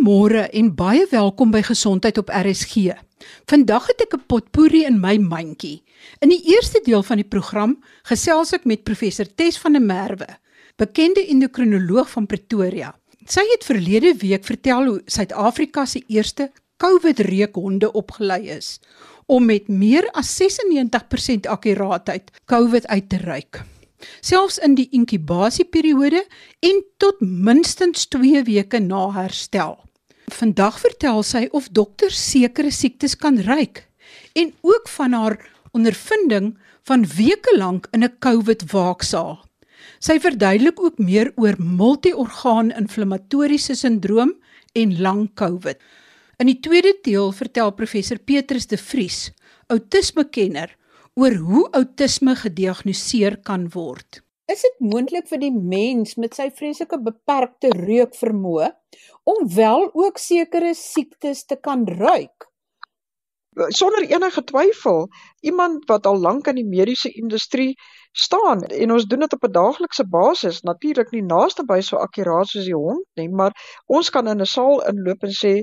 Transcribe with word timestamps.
Goeiemôre 0.00 0.46
en 0.56 0.68
baie 0.72 1.02
welkom 1.10 1.50
by 1.52 1.60
Gesondheid 1.60 2.16
op 2.16 2.30
RSG. 2.32 2.94
Vandag 3.52 3.86
het 3.90 4.00
ek 4.00 4.14
'n 4.16 4.24
potpourri 4.26 4.86
in 4.88 4.96
my 4.98 5.18
mandjie. 5.18 5.82
In 6.20 6.30
die 6.30 6.40
eerste 6.40 6.80
deel 6.84 7.02
van 7.02 7.16
die 7.16 7.28
program 7.28 7.76
gesels 8.08 8.52
ek 8.52 8.64
met 8.64 8.84
professor 8.84 9.26
Tes 9.34 9.58
van 9.58 9.72
der 9.72 9.82
Merwe, 9.82 10.38
bekende 10.76 11.26
endokrinoloog 11.28 12.10
van 12.10 12.26
Pretoria. 12.26 12.96
Sy 13.26 13.40
het 13.40 13.64
verlede 13.64 14.14
week 14.16 14.44
vertel 14.44 14.86
hoe 14.86 15.02
Suid-Afrika 15.04 15.84
se 15.84 16.02
eerste 16.08 16.50
COVID-reukhonde 16.78 17.92
opgelei 17.92 18.48
is 18.48 18.80
om 19.26 19.44
met 19.44 19.68
meer 19.68 20.08
as 20.12 20.34
96% 20.42 21.46
akkuraatheid 21.46 22.30
COVID 22.46 22.86
uit 22.86 23.08
te 23.08 23.18
ruik. 23.18 23.64
Selfs 24.20 24.58
in 24.58 24.74
die 24.74 24.88
inkubasieperiode 24.90 26.24
en 26.60 26.84
tot 26.96 27.20
minstens 27.20 28.06
2 28.06 28.42
weke 28.42 28.78
na 28.78 29.10
herstel. 29.10 29.89
Vandag 30.30 30.78
vertel 30.80 31.22
sy 31.26 31.48
of 31.56 31.68
dokters 31.74 32.18
sekere 32.30 32.70
siektes 32.70 33.16
kan 33.18 33.38
ruik 33.42 33.84
en 34.38 34.52
ook 34.62 34.88
van 34.88 35.12
haar 35.12 35.36
ondervinding 35.76 36.52
van 36.88 37.06
weke 37.16 37.54
lank 37.58 37.88
in 37.92 38.04
'n 38.04 38.18
COVID 38.18 38.70
waaksaal. 38.72 39.44
Sy 39.98 40.18
verduidelik 40.20 40.80
ook 40.80 40.98
meer 40.98 41.32
oor 41.36 41.54
multiorgaan 41.58 42.70
inflammatoriese 42.70 43.74
sindroom 43.74 44.34
en 44.72 45.00
lang 45.00 45.34
COVID. 45.34 45.76
In 46.38 46.46
die 46.46 46.60
tweede 46.60 46.98
deel 47.02 47.32
vertel 47.32 47.70
professor 47.70 48.18
Petrus 48.18 48.66
de 48.66 48.76
Vries, 48.76 49.30
outismekenner, 49.66 50.76
oor 51.14 51.34
hoe 51.34 51.70
outisme 51.70 52.36
gediagnoseer 52.36 53.36
kan 53.42 53.68
word. 53.68 54.22
Is 54.50 54.62
dit 54.66 54.78
moontlik 54.82 55.28
vir 55.30 55.38
die 55.44 55.54
mens 55.54 56.16
met 56.18 56.34
sy 56.34 56.48
vreeslike 56.58 56.96
beperkte 57.06 57.68
reukvermoë 57.76 58.70
om 59.32 59.44
wel 59.54 59.84
ook 60.02 60.18
sekere 60.18 60.72
siektes 60.74 61.44
te 61.46 61.58
kan 61.68 61.84
ruik? 62.00 62.48
Sonder 63.76 64.06
enige 64.08 64.42
twyfel, 64.48 65.06
iemand 65.46 65.86
wat 65.90 66.08
al 66.10 66.18
lank 66.24 66.50
in 66.50 66.58
die 66.58 66.66
mediese 66.66 67.12
industrie 67.22 67.76
staan 68.24 68.64
en 68.64 68.94
ons 68.96 69.06
doen 69.12 69.22
dit 69.26 69.36
op 69.38 69.46
'n 69.46 69.52
daaglikse 69.58 70.06
basis, 70.16 70.62
natuurlik 70.70 71.14
nie 71.14 71.22
naaste 71.22 71.66
by 71.70 71.80
so 71.80 72.02
akkuraat 72.02 72.50
soos 72.50 72.66
die 72.66 72.80
hond 72.86 73.06
nie, 73.20 73.28
maar 73.28 73.54
ons 73.86 74.10
kan 74.10 74.26
in 74.34 74.40
'n 74.40 74.52
saal 74.56 74.82
inloop 74.90 75.28
en 75.30 75.36
sê 75.42 75.54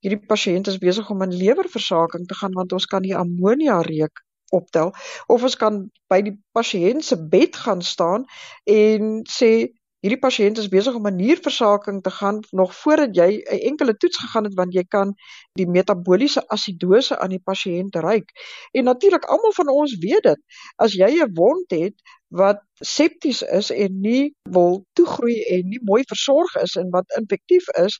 hierdie 0.00 0.24
pasiënt 0.32 0.72
is 0.72 0.80
besig 0.86 1.10
om 1.10 1.22
in 1.28 1.38
lewerversaking 1.44 2.26
te 2.26 2.40
gaan 2.40 2.56
want 2.56 2.72
ons 2.72 2.86
kan 2.86 3.02
die 3.02 3.16
ammonia 3.16 3.80
reuk 3.92 4.24
optel 4.50 4.92
of 5.26 5.42
ons 5.42 5.56
kan 5.56 5.82
by 6.12 6.20
die 6.26 6.36
pasiënt 6.56 7.04
se 7.04 7.16
bed 7.34 7.56
gaan 7.56 7.82
staan 7.82 8.26
en 8.64 9.22
sê 9.28 9.52
hierdie 10.00 10.20
pasiënt 10.20 10.58
is 10.60 10.70
besig 10.72 10.94
om 10.96 11.06
'n 11.08 11.16
nierversaking 11.16 11.98
te 12.02 12.10
gaan 12.18 12.38
nog 12.60 12.74
voordat 12.74 13.16
jy 13.16 13.30
'n 13.36 13.60
enkele 13.70 13.96
toets 13.96 14.18
gegaan 14.22 14.44
het 14.44 14.54
want 14.60 14.72
jy 14.74 14.84
kan 14.88 15.12
die 15.60 15.68
metabooliese 15.68 16.42
asidose 16.48 17.18
aan 17.18 17.34
die 17.36 17.44
pasiënt 17.50 17.94
ruik. 17.94 18.28
En 18.72 18.84
natuurlik 18.84 19.24
almal 19.24 19.52
van 19.52 19.68
ons 19.68 19.98
weet 19.98 20.22
dit. 20.22 20.40
As 20.76 20.92
jy 20.92 21.10
'n 21.20 21.34
wond 21.34 21.70
het 21.70 21.94
wat 22.28 22.62
septies 22.74 23.42
is 23.42 23.70
en 23.70 24.00
nie 24.00 24.34
wil 24.42 24.84
toegroei 24.92 25.42
en 25.42 25.68
nie 25.68 25.80
mooi 25.82 26.02
versorg 26.06 26.54
is 26.56 26.76
en 26.76 26.90
wat 26.90 27.16
infektief 27.18 27.68
is, 27.68 27.98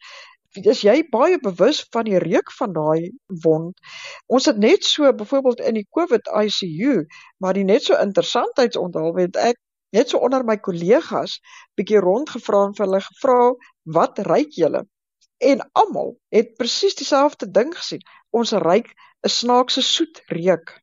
is 0.59 0.83
jy 0.83 0.97
baie 1.11 1.39
bewus 1.39 1.85
van 1.95 2.05
die 2.09 2.19
reuk 2.19 2.51
van 2.59 2.73
daai 2.75 3.11
wond. 3.45 3.79
Ons 4.27 4.49
het 4.51 4.59
net 4.59 4.85
so 4.85 5.13
byvoorbeeld 5.13 5.61
in 5.61 5.79
die 5.79 5.87
COVID 5.97 6.31
ICU, 6.43 7.05
maar 7.39 7.55
die 7.55 7.65
net 7.65 7.87
so 7.87 7.99
interessantheidsonthul 7.99 9.15
weet 9.15 9.37
ek 9.37 9.61
net 9.95 10.11
so 10.11 10.19
onder 10.19 10.45
my 10.47 10.57
kollegas 10.57 11.39
bietjie 11.79 12.03
rondgevra 12.03 12.65
en 12.67 12.75
vir 12.75 12.87
hulle 12.87 13.03
gevra 13.07 13.39
wat 13.99 14.19
ruik 14.27 14.55
julle? 14.59 14.85
En 15.39 15.63
almal 15.73 16.17
het 16.35 16.57
presies 16.59 16.99
dieselfde 16.99 17.51
ding 17.51 17.73
gesien. 17.77 18.03
Ons 18.31 18.53
ruik 18.53 18.93
'n 19.25 19.29
snaakse 19.29 19.83
soet 19.83 20.23
reuk. 20.29 20.81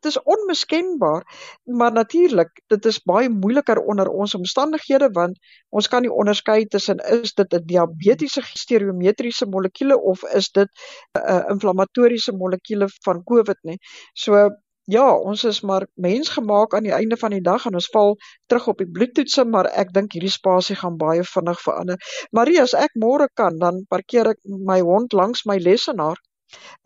Dit 0.00 0.10
is 0.12 0.22
onmiskenbaar, 0.22 1.24
maar 1.64 1.92
natuurlik, 1.92 2.62
dit 2.72 2.86
is 2.88 3.00
baie 3.04 3.28
moeiliker 3.28 3.82
onder 3.82 4.08
ons 4.08 4.34
omstandighede 4.34 5.10
want 5.12 5.38
ons 5.68 5.88
kan 5.88 6.02
nie 6.02 6.12
onderskei 6.12 6.64
tussen 6.72 7.02
is 7.20 7.34
dit 7.34 7.52
'n 7.54 7.66
diabetiese 7.66 8.42
stereometriese 8.62 9.46
molekule 9.46 10.00
of 10.00 10.24
is 10.40 10.50
dit 10.50 10.68
'n 10.68 11.20
uh, 11.20 11.44
inflammatoriese 11.54 12.32
molekule 12.32 12.88
van 13.04 13.22
COVID 13.24 13.58
nie. 13.62 13.78
So 14.14 14.48
ja, 14.90 15.06
ons 15.14 15.44
is 15.44 15.60
maar 15.60 15.86
mensgemaak 15.94 16.74
aan 16.74 16.86
die 16.88 16.94
einde 16.94 17.16
van 17.16 17.34
die 17.34 17.42
dag 17.44 17.66
en 17.66 17.74
ons 17.78 17.90
val 17.94 18.16
terug 18.50 18.66
op 18.72 18.78
die 18.82 18.90
bloedtoetse, 18.90 19.44
maar 19.44 19.68
ek 19.82 19.92
dink 19.94 20.16
hierdie 20.16 20.32
spasie 20.32 20.76
gaan 20.76 20.96
baie 21.00 21.24
vinnig 21.24 21.60
verander. 21.62 22.00
Marie, 22.36 22.58
as 22.62 22.74
ek 22.74 22.96
môre 23.04 23.28
kan, 23.34 23.58
dan 23.58 23.84
parkeer 23.88 24.32
ek 24.34 24.40
my 24.70 24.80
hond 24.80 25.12
langs 25.12 25.44
my 25.46 25.58
lesenaar 25.58 26.18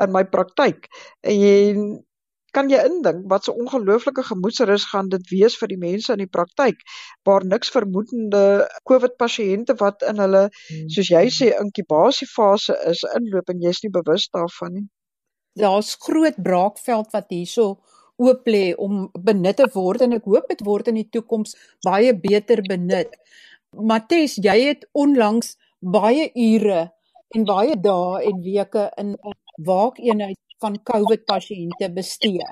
in 0.04 0.12
my 0.12 0.24
praktyk. 0.24 0.88
En 1.22 2.04
kan 2.56 2.70
jy 2.70 2.80
indink 2.88 3.24
wat 3.30 3.42
'n 3.42 3.46
so 3.46 3.56
ongelooflike 3.62 4.22
gemoedsrus 4.30 4.84
gaan 4.92 5.08
dit 5.14 5.24
wees 5.30 5.56
vir 5.60 5.68
die 5.72 5.80
mense 5.84 6.12
in 6.12 6.22
die 6.22 6.34
praktyk 6.36 6.84
waar 7.28 7.46
niks 7.52 7.72
vermoedende 7.76 8.42
COVID 8.90 9.16
pasiënte 9.22 9.74
wat 9.84 10.02
in 10.10 10.22
hulle 10.24 10.44
hmm. 10.50 10.88
soos 10.96 11.10
jy 11.14 11.24
sê 11.38 11.50
inkubasiefase 11.64 12.76
is 12.92 13.02
inloop 13.18 13.50
en 13.50 13.64
jy's 13.66 13.82
nie 13.84 13.94
bewus 13.98 14.28
daarvan 14.36 14.72
nie. 14.78 14.86
Daar's 15.62 15.94
groot 16.06 16.38
braakveld 16.48 17.12
wat 17.14 17.28
hierso 17.30 17.66
oop 18.16 18.46
lê 18.46 18.64
om 18.86 19.08
benut 19.28 19.56
te 19.56 19.66
word 19.74 20.06
en 20.06 20.16
ek 20.18 20.26
hoop 20.30 20.48
dit 20.48 20.64
word 20.66 20.90
in 20.90 21.00
die 21.02 21.10
toekoms 21.16 21.54
baie 21.86 22.14
beter 22.14 22.62
benut. 22.62 23.14
Mattes, 23.74 24.38
jy 24.38 24.58
het 24.68 24.86
onlangs 24.92 25.56
baie 25.80 26.30
ure 26.34 26.90
en 27.34 27.46
baie 27.48 27.74
dae 27.86 28.22
en 28.28 28.42
weke 28.46 28.90
in 29.02 29.14
'n 29.14 29.34
waakeenheid 29.66 30.38
van 30.64 30.80
COVID 30.90 31.24
pasiënte 31.28 31.90
bestee. 31.92 32.48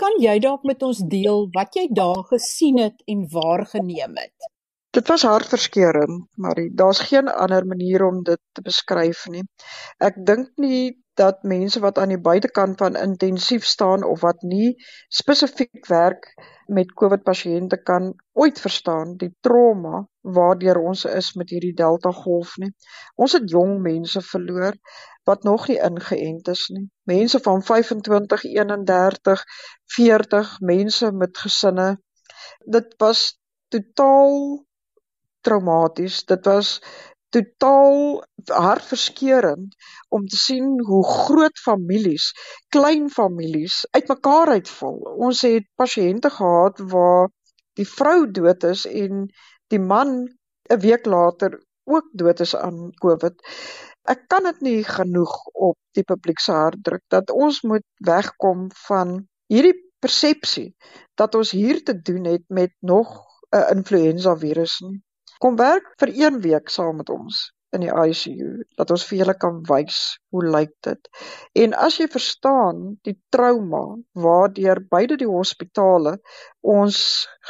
Kan 0.00 0.16
jy 0.20 0.38
dalk 0.44 0.64
met 0.68 0.82
ons 0.86 1.02
deel 1.12 1.46
wat 1.56 1.76
jy 1.76 1.86
daar 1.96 2.22
gesien 2.30 2.80
het 2.80 3.02
en 3.12 3.26
waargeneem 3.32 4.16
het? 4.20 4.48
Dit 4.96 5.06
was 5.12 5.22
hartverskeurende, 5.22 6.24
maar 6.34 6.58
daar's 6.74 7.02
geen 7.10 7.28
ander 7.28 7.66
manier 7.66 8.04
om 8.06 8.22
dit 8.26 8.40
te 8.52 8.64
beskryf 8.66 9.26
nie. 9.30 9.44
Ek 10.02 10.18
dink 10.26 10.50
nie 10.56 10.96
dat 11.20 11.42
mense 11.52 11.80
wat 11.84 11.98
aan 11.98 12.14
die 12.14 12.20
buitekant 12.20 12.78
van 12.80 12.96
intensief 12.96 13.64
staan 13.68 14.04
of 14.04 14.22
wat 14.24 14.42
nie 14.52 14.70
spesifiek 15.20 15.86
werk 15.92 16.30
met 16.78 16.94
COVID 17.02 17.22
pasiënte 17.26 17.80
kan 17.90 18.12
ooit 18.32 18.60
verstaan 18.60 19.16
die 19.20 19.32
trauma 19.46 20.06
waardeur 20.38 20.80
ons 20.80 21.04
is 21.10 21.32
met 21.40 21.52
hierdie 21.52 21.74
Delta 21.76 22.12
golf 22.12 22.56
nie. 22.62 22.70
Ons 23.16 23.36
het 23.36 23.50
jong 23.50 23.80
mense 23.84 24.22
verloor 24.30 24.76
wat 25.28 25.44
nog 25.48 25.68
nie 25.68 25.78
ingeënt 25.90 26.48
is 26.52 26.66
nie. 26.74 26.86
Mense 27.10 27.40
van 27.44 27.62
25, 27.62 28.44
31, 28.44 29.44
40, 29.96 30.56
mense 30.72 31.12
met 31.12 31.44
gesinne. 31.44 31.88
Dit 32.76 32.94
was 33.02 33.24
totaal 33.68 34.64
traumaties. 35.40 36.24
Dit 36.24 36.44
was 36.44 36.78
totaal 37.34 38.24
hartverskeurende 38.46 39.76
om 40.08 40.26
te 40.26 40.36
sien 40.36 40.84
hoe 40.86 41.02
groot 41.06 41.58
families, 41.58 42.30
klein 42.74 43.10
families 43.10 43.86
uitmekaar 43.90 44.54
uitval. 44.58 44.98
Ons 45.28 45.42
het 45.46 45.66
pasiënte 45.78 46.30
gehad 46.30 46.82
waar 46.92 47.30
die 47.78 47.86
vrou 47.88 48.30
dood 48.30 48.66
is 48.66 48.86
en 48.86 49.26
die 49.70 49.82
man 49.92 50.28
'n 50.70 50.80
week 50.86 51.06
later 51.06 51.60
ook 51.84 52.08
dood 52.12 52.40
is 52.40 52.56
aan 52.56 52.90
COVID. 53.02 53.34
Ek 54.10 54.26
kan 54.28 54.42
dit 54.48 54.60
nie 54.60 54.82
genoeg 54.84 55.34
op 55.52 55.78
die 55.98 56.04
publiek 56.04 56.38
se 56.38 56.52
hart 56.52 56.82
druk 56.82 57.02
dat 57.08 57.30
ons 57.30 57.62
moet 57.62 57.86
wegkom 58.06 58.68
van 58.86 59.16
hierdie 59.46 59.76
persepsie 60.00 60.74
dat 61.14 61.34
ons 61.34 61.50
hier 61.50 61.84
te 61.84 61.94
doen 62.00 62.24
het 62.24 62.44
met 62.48 62.72
nog 62.80 63.08
'n 63.50 63.76
influenza 63.76 64.36
virus 64.36 64.80
nie. 64.80 65.00
Kom 65.40 65.54
werk 65.56 65.86
vir 66.00 66.10
1 66.28 66.34
week 66.44 66.68
saam 66.68 66.98
met 67.00 67.10
ons 67.12 67.36
in 67.76 67.84
die 67.84 67.92
ICU 67.92 68.48
dat 68.80 68.90
ons 68.92 69.04
vir 69.08 69.20
julle 69.20 69.34
kan 69.44 69.60
wys 69.68 69.98
hoe 70.34 70.42
lyk 70.54 70.72
dit. 70.86 71.08
En 71.62 71.76
as 71.86 71.98
jy 72.00 72.08
verstaan 72.12 72.80
die 73.08 73.14
trauma 73.36 73.80
waardeur 74.24 74.82
beide 74.94 75.16
die 75.22 75.28
hospitale 75.30 76.12
ons 76.74 76.98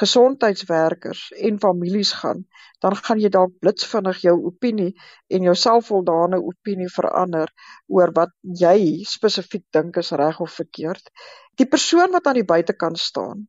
gesondheidswerkers 0.03 1.23
en 1.51 1.59
families 1.65 2.13
gaan, 2.21 2.45
dan 2.85 2.95
gaan 2.95 3.23
jy 3.25 3.33
dalk 3.37 3.57
blitsvinnig 3.65 4.21
jou 4.27 4.37
opinie 4.53 4.93
en 5.35 5.49
jou 5.49 5.55
selfvoldane 5.65 6.39
opinie 6.53 6.91
verander 6.95 7.51
oor 7.89 8.13
wat 8.21 8.37
jy 8.63 8.77
spesifiek 9.15 9.65
dink 9.75 9.99
is 10.05 10.13
reg 10.21 10.39
of 10.47 10.61
verkeerd. 10.61 11.11
Die 11.59 11.67
persoon 11.67 12.15
wat 12.15 12.31
aan 12.31 12.39
die 12.39 12.51
buitekant 12.55 13.03
staan, 13.03 13.49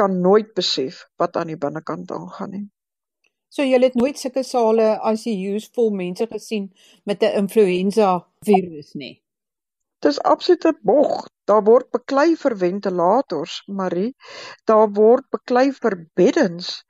kan 0.00 0.22
nooit 0.24 0.54
besef 0.56 1.04
wat 1.20 1.36
aan 1.36 1.52
die 1.52 1.60
binnekant 1.60 2.16
aangaan 2.16 2.56
nie. 2.56 2.64
So 3.54 3.62
jy 3.62 3.78
het 3.78 3.94
nooit 3.94 4.18
sulke 4.18 4.42
sale 4.42 4.86
ICU's 5.12 5.68
vol 5.76 5.92
mense 5.94 6.26
gesien 6.30 6.64
met 7.06 7.22
'n 7.22 7.36
influenza 7.42 8.08
virus 8.48 8.94
nie. 9.02 9.22
Dis 10.02 10.18
absolute 10.20 10.72
bog. 10.82 11.28
Daar 11.46 11.62
word 11.62 11.90
beklei 11.90 12.34
vir 12.36 12.56
ventilators, 12.56 13.62
Marie. 13.66 14.16
Daar 14.66 14.90
word 14.98 15.28
beklei 15.30 15.70
vir 15.72 15.96
beddens 16.14 16.82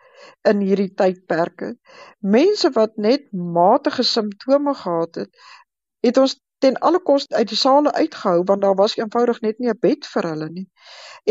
in 0.49 0.65
hierdie 0.65 0.95
tydperke. 0.95 1.75
Mense 2.21 2.71
wat 2.79 2.97
net 2.97 3.29
matige 3.33 4.03
simptome 4.03 4.75
gehad 4.75 5.15
het 5.15 5.45
het 6.01 6.17
ons 6.17 6.41
ten 6.65 6.79
alle 6.89 7.01
koste 7.09 7.37
uit 7.37 7.51
die 7.53 7.59
sale 7.61 7.91
uitgehou 7.93 8.43
want 8.51 8.63
daar 8.65 8.77
was 8.81 8.95
eenvoudig 8.97 9.41
net 9.47 9.59
nie 9.59 9.71
'n 9.73 9.81
bed 9.87 10.07
vir 10.13 10.29
hulle 10.31 10.49
nie. 10.53 10.69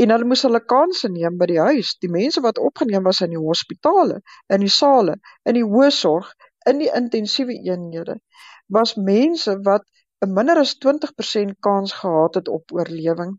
En 0.01 0.13
hulle 0.13 0.27
moes 0.31 0.43
hulle 0.45 0.61
kansse 0.73 1.09
neem 1.13 1.39
by 1.39 1.47
die 1.51 1.61
huis. 1.67 1.93
Die 2.05 2.11
mense 2.15 2.43
wat 2.45 2.61
opgeneem 2.67 3.09
was 3.09 3.21
in 3.25 3.33
die 3.33 3.45
hospitale, 3.45 4.19
in 4.57 4.65
die 4.65 4.73
sale, 4.75 5.15
in 5.49 5.57
die 5.59 5.65
hoë 5.73 5.89
sorg, 6.01 6.29
in 6.71 6.83
die 6.83 6.91
intensiewe 7.01 7.57
eenhede, 7.71 8.19
was 8.77 8.95
mense 9.09 9.57
wat 9.69 9.89
'n 10.21 10.33
minder 10.37 10.61
as 10.65 10.75
20% 10.85 11.57
kans 11.59 11.97
gehad 12.03 12.35
het 12.39 12.47
op 12.47 12.77
oorlewing. 12.77 13.33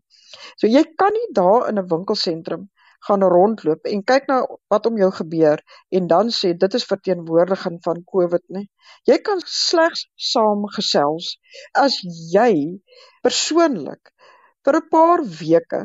So 0.59 0.67
jy 0.67 0.83
kan 0.95 1.13
nie 1.13 1.29
daar 1.39 1.69
in 1.69 1.79
'n 1.79 1.89
winkelsentrum 1.95 2.69
gaan 3.07 3.23
rondloop 3.23 3.85
en 3.91 4.03
kyk 4.03 4.27
na 4.27 4.37
wat 4.73 4.85
om 4.89 4.97
jou 4.97 5.11
gebeur 5.19 5.61
en 5.89 6.07
dan 6.07 6.31
sê 6.37 6.53
dit 6.57 6.73
is 6.79 6.87
verteenwoordiging 6.91 7.79
van 7.87 8.03
COVID 8.13 8.43
nie. 8.57 8.69
Jy 9.09 9.17
kan 9.27 9.43
slegs 9.45 10.07
saamgesels 10.31 11.35
as 11.73 11.99
jy 12.33 12.81
persoonlik 13.23 14.13
vir 14.65 14.79
'n 14.81 14.89
paar 14.89 15.23
weke 15.41 15.81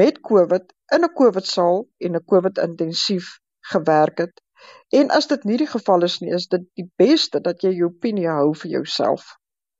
met 0.00 0.20
COVID 0.30 0.72
in 0.94 1.04
'n 1.04 1.14
COVID-saal 1.20 1.86
en 1.98 2.16
'n 2.16 2.24
COVID-intensief 2.24 3.38
gewerk 3.72 4.18
het. 4.18 4.40
En 4.88 5.08
as 5.08 5.26
dit 5.26 5.44
nie 5.44 5.56
die 5.56 5.70
geval 5.74 6.02
is 6.02 6.18
nie, 6.20 6.32
is 6.34 6.46
dit 6.48 6.64
die 6.74 6.90
beste 6.96 7.40
dat 7.40 7.62
jy 7.62 7.72
jou 7.76 7.90
opinie 7.92 8.28
hou 8.28 8.54
vir 8.54 8.70
jouself. 8.70 9.36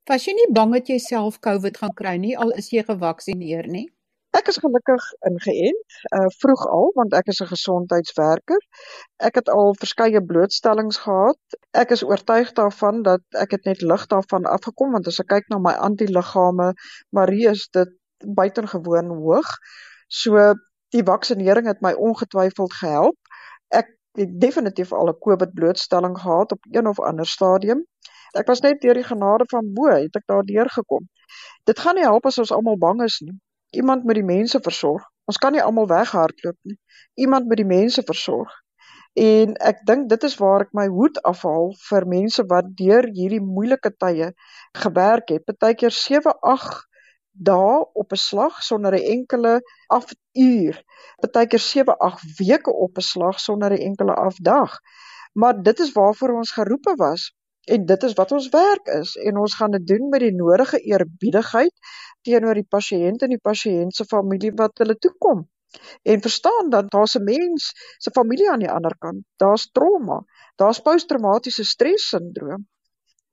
Was 0.08 0.24
jy 0.24 0.32
nie 0.32 0.52
bang 0.52 0.72
dat 0.72 0.88
jy 0.88 0.98
self 0.98 1.38
COVID 1.44 1.76
gaan 1.76 1.94
kry 1.94 2.16
nie 2.16 2.36
al 2.38 2.50
is 2.50 2.70
jy 2.72 2.82
gevaksinereer 2.82 3.66
nie? 3.68 3.88
Ek 4.38 4.48
is 4.52 4.58
gelukkig 4.62 5.04
ingeënt, 5.28 5.94
uh 6.16 6.26
vroeg 6.40 6.60
al 6.70 6.90
want 6.96 7.14
ek 7.18 7.30
is 7.32 7.40
'n 7.42 7.48
gesondheidswerker. 7.52 8.60
Ek 9.28 9.38
het 9.40 9.48
al 9.54 9.72
verskeie 9.82 10.20
blootstellings 10.30 10.98
gehad. 11.04 11.56
Ek 11.82 11.94
is 11.96 12.04
oortuig 12.10 12.52
daarvan 12.60 13.02
dat 13.08 13.24
ek 13.44 13.56
het 13.56 13.64
net 13.70 13.82
lig 13.92 14.04
daarvan 14.12 14.46
afgekom 14.56 14.92
want 14.96 15.10
as 15.10 15.18
ek 15.24 15.28
kyk 15.32 15.48
na 15.48 15.58
my 15.64 15.72
antiliggame, 15.88 16.68
Marie 17.10 17.48
is 17.54 17.66
dit 17.78 17.90
buitengewoon 18.42 19.10
hoog. 19.22 19.50
So 20.20 20.54
die 20.94 21.04
vaksinering 21.10 21.66
het 21.66 21.80
my 21.80 21.92
ongetwyfeld 21.92 22.78
gehelp. 22.82 23.18
Ek 23.80 23.90
het 24.20 24.40
definitief 24.46 24.92
al 24.92 25.08
'n 25.08 25.18
COVID 25.26 25.54
blootstelling 25.54 26.18
gehad 26.20 26.52
op 26.52 26.70
een 26.70 26.86
of 26.86 27.00
ander 27.00 27.26
stadium. 27.26 27.84
Ek 28.34 28.46
was 28.46 28.60
net 28.60 28.80
deur 28.80 28.94
die 28.94 29.08
genade 29.10 29.44
van 29.50 29.74
bo 29.74 29.90
het 29.90 30.16
ek 30.16 30.26
daardeur 30.26 30.70
gekom. 30.70 31.08
Dit 31.64 31.78
gaan 31.78 31.94
nie 31.94 32.04
help 32.04 32.26
as 32.26 32.38
ons 32.38 32.52
almal 32.52 32.78
bang 32.78 33.02
is 33.02 33.20
nie. 33.20 33.38
Iemand 33.70 34.04
moet 34.04 34.14
die 34.14 34.24
mense 34.24 34.60
versorg. 34.60 35.04
Ons 35.28 35.38
kan 35.38 35.52
nie 35.52 35.62
almal 35.62 35.88
weghardloop 35.90 36.56
nie. 36.62 36.78
Iemand 37.14 37.46
moet 37.46 37.60
die 37.60 37.68
mense 37.68 38.02
versorg. 38.02 38.52
En 39.18 39.54
ek 39.66 39.80
dink 39.88 40.08
dit 40.08 40.24
is 40.28 40.36
waar 40.38 40.64
ek 40.66 40.74
my 40.76 40.86
hoed 40.92 41.18
afhaal 41.26 41.72
vir 41.88 42.06
mense 42.06 42.44
wat 42.52 42.68
deur 42.78 43.08
hierdie 43.16 43.42
moeilike 43.42 43.90
tye 43.98 44.30
gewerk 44.82 45.32
het. 45.34 45.44
Partykeer 45.48 45.94
7, 45.94 46.34
8 46.52 46.84
dae 47.48 47.80
op 48.02 48.12
'n 48.12 48.22
slag 48.22 48.62
sonder 48.62 48.94
'n 48.94 49.08
enkele 49.16 49.60
afuur. 49.88 50.82
Partykeer 51.20 51.64
7, 51.66 51.98
8 51.98 52.38
weke 52.38 52.72
op 52.72 52.96
'n 52.96 53.08
slag 53.10 53.40
sonder 53.40 53.72
'n 53.72 53.82
enkele 53.90 54.14
afdag. 54.14 54.78
Maar 55.32 55.62
dit 55.62 55.78
is 55.80 55.92
waarvoor 55.92 56.36
ons 56.36 56.52
geroepe 56.52 56.94
was 56.96 57.34
en 57.64 57.86
dit 57.86 58.02
is 58.02 58.12
wat 58.12 58.32
ons 58.32 58.48
werk 58.48 58.86
is 58.86 59.16
en 59.16 59.36
ons 59.36 59.54
gaan 59.54 59.70
dit 59.70 59.86
doen 59.86 60.08
met 60.08 60.20
die 60.20 60.34
nodige 60.34 60.78
eerbiedigheid 60.78 61.74
teenoor 62.26 62.54
die 62.54 62.66
pasiënt 62.68 63.22
en 63.22 63.34
die 63.34 63.44
pasiënt 63.50 63.94
se 63.94 64.04
familie 64.04 64.52
wat 64.56 64.78
hulle 64.82 64.96
toekom. 64.96 65.46
En 66.02 66.24
verstaan 66.24 66.70
dat 66.70 66.90
daar's 66.90 67.16
'n 67.18 67.24
mens 67.24 67.72
se 67.98 68.10
familie 68.10 68.50
aan 68.50 68.64
die 68.64 68.70
ander 68.70 68.96
kant. 68.98 69.24
Daar's 69.36 69.70
trauma, 69.72 70.24
daar's 70.56 70.80
posttraumatiese 70.80 71.64
stresssindroom. 71.64 72.66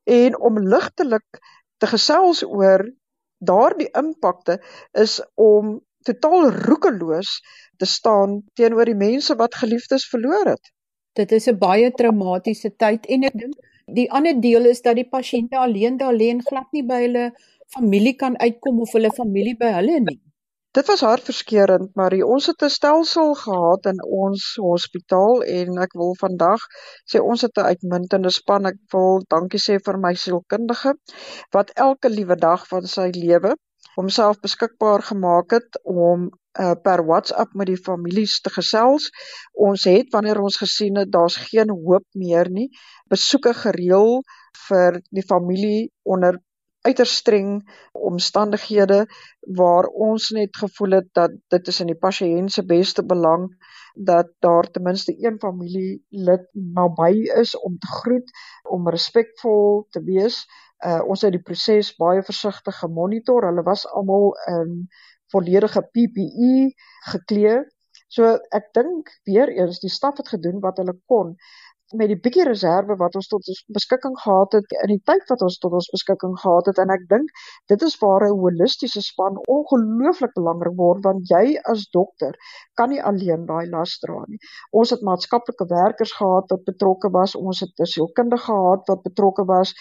En 0.04 0.40
om 0.40 0.60
ligtelik 0.60 1.40
te 1.78 1.88
gesels 1.88 2.44
oor 2.44 2.92
daardie 3.38 3.90
impakte 3.92 4.64
is 4.92 5.22
om 5.34 5.82
totaal 6.06 6.52
roekeloos 6.52 7.42
te 7.78 7.86
staan 7.86 8.42
teenoor 8.54 8.86
die 8.86 9.00
mense 9.00 9.36
wat 9.36 9.56
geliefdes 9.56 10.08
verloor 10.10 10.46
het. 10.54 10.72
Dit 11.14 11.32
is 11.32 11.48
'n 11.48 11.58
baie 11.58 11.92
traumatiese 11.92 12.76
tyd 12.76 13.06
en 13.06 13.24
ek 13.24 13.38
dink 13.40 13.56
die 13.86 14.12
ander 14.12 14.42
deel 14.42 14.66
is 14.66 14.82
dat 14.82 14.96
die 14.96 15.10
pasiënte 15.10 15.58
alleen 15.58 15.98
daar 15.98 16.14
lê 16.14 16.30
en 16.30 16.42
glad 16.42 16.72
nie 16.72 16.84
by 16.84 17.02
hulle 17.02 17.26
familie 17.74 18.16
kan 18.16 18.38
uitkom 18.40 18.80
of 18.86 18.94
hulle 18.98 19.12
familie 19.12 19.56
by 19.58 19.72
hulle 19.80 20.00
nie. 20.06 20.20
Dit 20.76 20.90
was 20.92 21.02
hartverskeurend, 21.08 21.94
maar 21.96 22.14
ons 22.28 22.46
het 22.52 22.64
'n 22.64 22.70
stelsel 22.70 23.34
gehad 23.42 23.86
in 23.92 24.00
ons 24.24 24.44
hospitaal 24.60 25.44
en 25.60 25.78
ek 25.86 25.94
wil 26.02 26.16
vandag 26.24 26.66
sê 27.12 27.22
ons 27.32 27.42
het 27.42 27.58
'n 27.58 27.70
uitmuntende 27.72 28.32
span. 28.40 28.66
Ek 28.66 28.80
wil 28.96 29.24
dankie 29.36 29.62
sê 29.68 29.80
vir 29.86 29.98
my 30.06 30.14
sielkundige 30.14 30.92
wat 31.56 31.72
elke 31.88 32.10
liewe 32.10 32.36
dag 32.36 32.68
van 32.68 32.84
sy 32.96 33.08
lewe 33.16 33.56
homself 33.96 34.40
beskikbaar 34.44 35.02
gemaak 35.02 35.52
het 35.52 35.80
om 35.84 36.30
uh, 36.60 36.72
per 36.84 37.06
WhatsApp 37.06 37.54
met 37.54 37.68
die 37.72 37.84
families 37.88 38.40
te 38.42 38.50
gesels. 38.50 39.10
Ons 39.54 39.84
het 39.90 40.12
wanneer 40.12 40.42
ons 40.42 40.58
gesien 40.58 40.98
het 41.00 41.12
daar's 41.12 41.38
geen 41.48 41.70
hoop 41.70 42.06
meer 42.12 42.50
nie, 42.52 42.70
besoeke 43.12 43.54
gereël 43.54 44.20
vir 44.68 45.00
die 45.12 45.26
familie 45.28 45.92
onder 46.04 46.40
uiters 46.86 47.16
streng 47.22 47.64
omstandighede 47.92 49.06
waar 49.58 49.88
ons 50.08 50.30
net 50.38 50.58
gevoel 50.58 51.00
het 51.00 51.10
dat 51.18 51.34
dit 51.54 51.68
is 51.72 51.82
in 51.84 51.92
die 51.92 52.02
pasiënt 52.08 52.54
se 52.54 52.66
beste 52.66 53.06
belang 53.06 53.50
dat 53.96 54.32
daar 54.40 54.68
ten 54.72 54.84
minste 54.84 55.16
een 55.18 55.40
familielid 55.40 56.48
naby 56.54 57.32
is 57.42 57.56
om 57.60 57.78
te 57.78 57.88
groet, 57.88 58.32
om 58.70 58.90
respekvol 58.90 59.88
te 59.90 60.04
wees. 60.04 60.44
Uh 60.86 61.02
ons 61.08 61.22
het 61.24 61.32
die 61.32 61.42
proses 61.42 61.94
baie 61.96 62.24
versigtig 62.24 62.76
gemonitor. 62.84 63.48
Hulle 63.48 63.64
was 63.64 63.88
almal 63.88 64.36
in 64.52 64.88
volledige 65.32 65.82
PPE 65.82 66.74
geklee. 67.12 67.64
So 68.08 68.36
ek 68.52 68.70
dink 68.76 69.10
weer 69.24 69.50
eens 69.50 69.80
die 69.80 69.90
staf 69.90 70.18
het 70.18 70.28
gedoen 70.30 70.60
wat 70.64 70.78
hulle 70.78 70.98
kon 71.08 71.36
met 71.98 72.12
die 72.12 72.20
bietjie 72.28 72.46
reserve 72.48 72.96
wat 73.02 73.16
ons 73.16 73.28
tot 73.28 73.48
ons 73.54 73.64
beskikking 73.78 74.16
gehad 74.24 74.58
het 74.60 74.76
in 74.84 74.94
die 74.96 75.02
tyd 75.12 75.26
wat 75.30 75.42
ons 75.42 75.58
tot 75.60 75.74
ons 75.80 75.90
beskikking 75.94 76.36
gehad 76.44 76.72
het 76.72 76.82
en 76.84 76.94
ek 76.96 77.08
dink 77.10 77.30
dit 77.72 77.82
is 77.90 77.98
waar 78.02 78.28
'n 78.28 78.40
holistiese 78.40 79.02
span 79.02 79.42
ongelooflik 79.58 80.34
belangrik 80.40 80.78
word 80.78 81.04
want 81.04 81.30
jy 81.30 81.60
as 81.74 81.88
dokter 82.00 82.34
kan 82.76 82.90
nie 82.90 83.02
alleen 83.02 83.46
daai 83.46 83.66
las 83.70 83.98
dra 84.00 84.24
nie. 84.28 84.40
Ons 84.72 84.90
het 84.96 85.02
maatskaplike 85.02 85.68
werkers 85.70 86.14
gehad 86.20 86.50
wat 86.54 86.66
betrokke 86.72 87.12
was, 87.12 87.36
ons 87.36 87.60
het 87.60 87.88
sielkundige 87.94 88.46
gehad 88.46 88.88
wat 88.92 89.04
betrokke 89.08 89.46
was, 89.52 89.74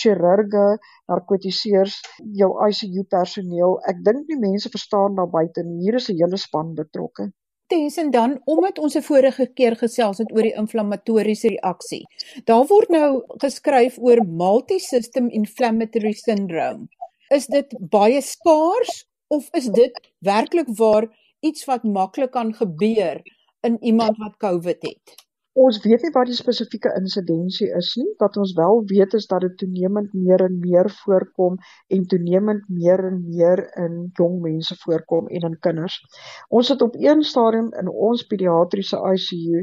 chirurge, 0.00 0.66
narkotiseers, 1.12 2.00
jou 2.40 2.50
ICU 2.68 3.06
personeel. 3.16 3.78
Ek 3.92 4.02
dink 4.08 4.28
nie 4.28 4.40
mense 4.48 4.72
verstaan 4.76 5.16
daar 5.18 5.32
buite 5.38 5.64
nie. 5.64 5.80
Hier 5.86 6.00
is 6.02 6.10
'n 6.10 6.20
hele 6.22 6.40
span 6.48 6.74
betrokke. 6.74 7.30
Tens 7.66 7.96
en 7.96 8.10
dan 8.10 8.40
omdat 8.44 8.78
ons 8.78 8.96
'n 8.96 9.02
vorige 9.02 9.46
keer 9.46 9.76
gesels 9.76 10.18
het 10.18 10.32
oor 10.32 10.42
die 10.42 10.56
inflammatoriese 10.62 11.48
reaksie. 11.48 12.04
Daar 12.44 12.66
word 12.66 12.88
nou 12.88 13.22
geskryf 13.44 13.98
oor 13.98 14.24
multisystem 14.26 15.28
inflammatory 15.30 16.12
syndrome. 16.12 16.88
Is 17.28 17.46
dit 17.46 17.76
baie 17.78 18.20
skaars 18.20 19.06
of 19.28 19.48
is 19.52 19.66
dit 19.66 20.00
werklik 20.18 20.68
waar 20.76 21.08
iets 21.40 21.64
wat 21.64 21.82
maklik 21.82 22.30
kan 22.30 22.54
gebeur 22.54 23.22
in 23.60 23.78
iemand 23.80 24.16
wat 24.18 24.36
COVID 24.36 24.82
het? 24.82 25.23
Ons 25.62 25.76
weet 25.84 26.02
nie 26.02 26.10
wat 26.14 26.26
die 26.26 26.34
spesifieke 26.34 26.90
insidensie 26.98 27.68
is 27.78 27.92
nie. 28.00 28.08
Wat 28.18 28.36
ons 28.42 28.52
wel 28.58 28.80
weet 28.90 29.12
is 29.14 29.28
dat 29.30 29.44
dit 29.46 29.52
toenemend 29.60 30.14
meer 30.18 30.42
en 30.42 30.56
meer 30.58 30.88
voorkom 30.96 31.58
en 31.96 32.06
toenemend 32.10 32.64
meer 32.78 33.02
en 33.10 33.20
meer 33.28 33.62
in 33.84 34.00
jong 34.18 34.40
mense 34.42 34.74
voorkom 34.82 35.28
en 35.30 35.46
in 35.50 35.58
kinders. 35.66 36.00
Ons 36.48 36.72
het 36.74 36.82
op 36.82 36.96
een 36.98 37.22
stadium 37.22 37.70
in 37.78 37.90
ons 38.08 38.26
pediatriese 38.32 38.98
ICU 39.12 39.62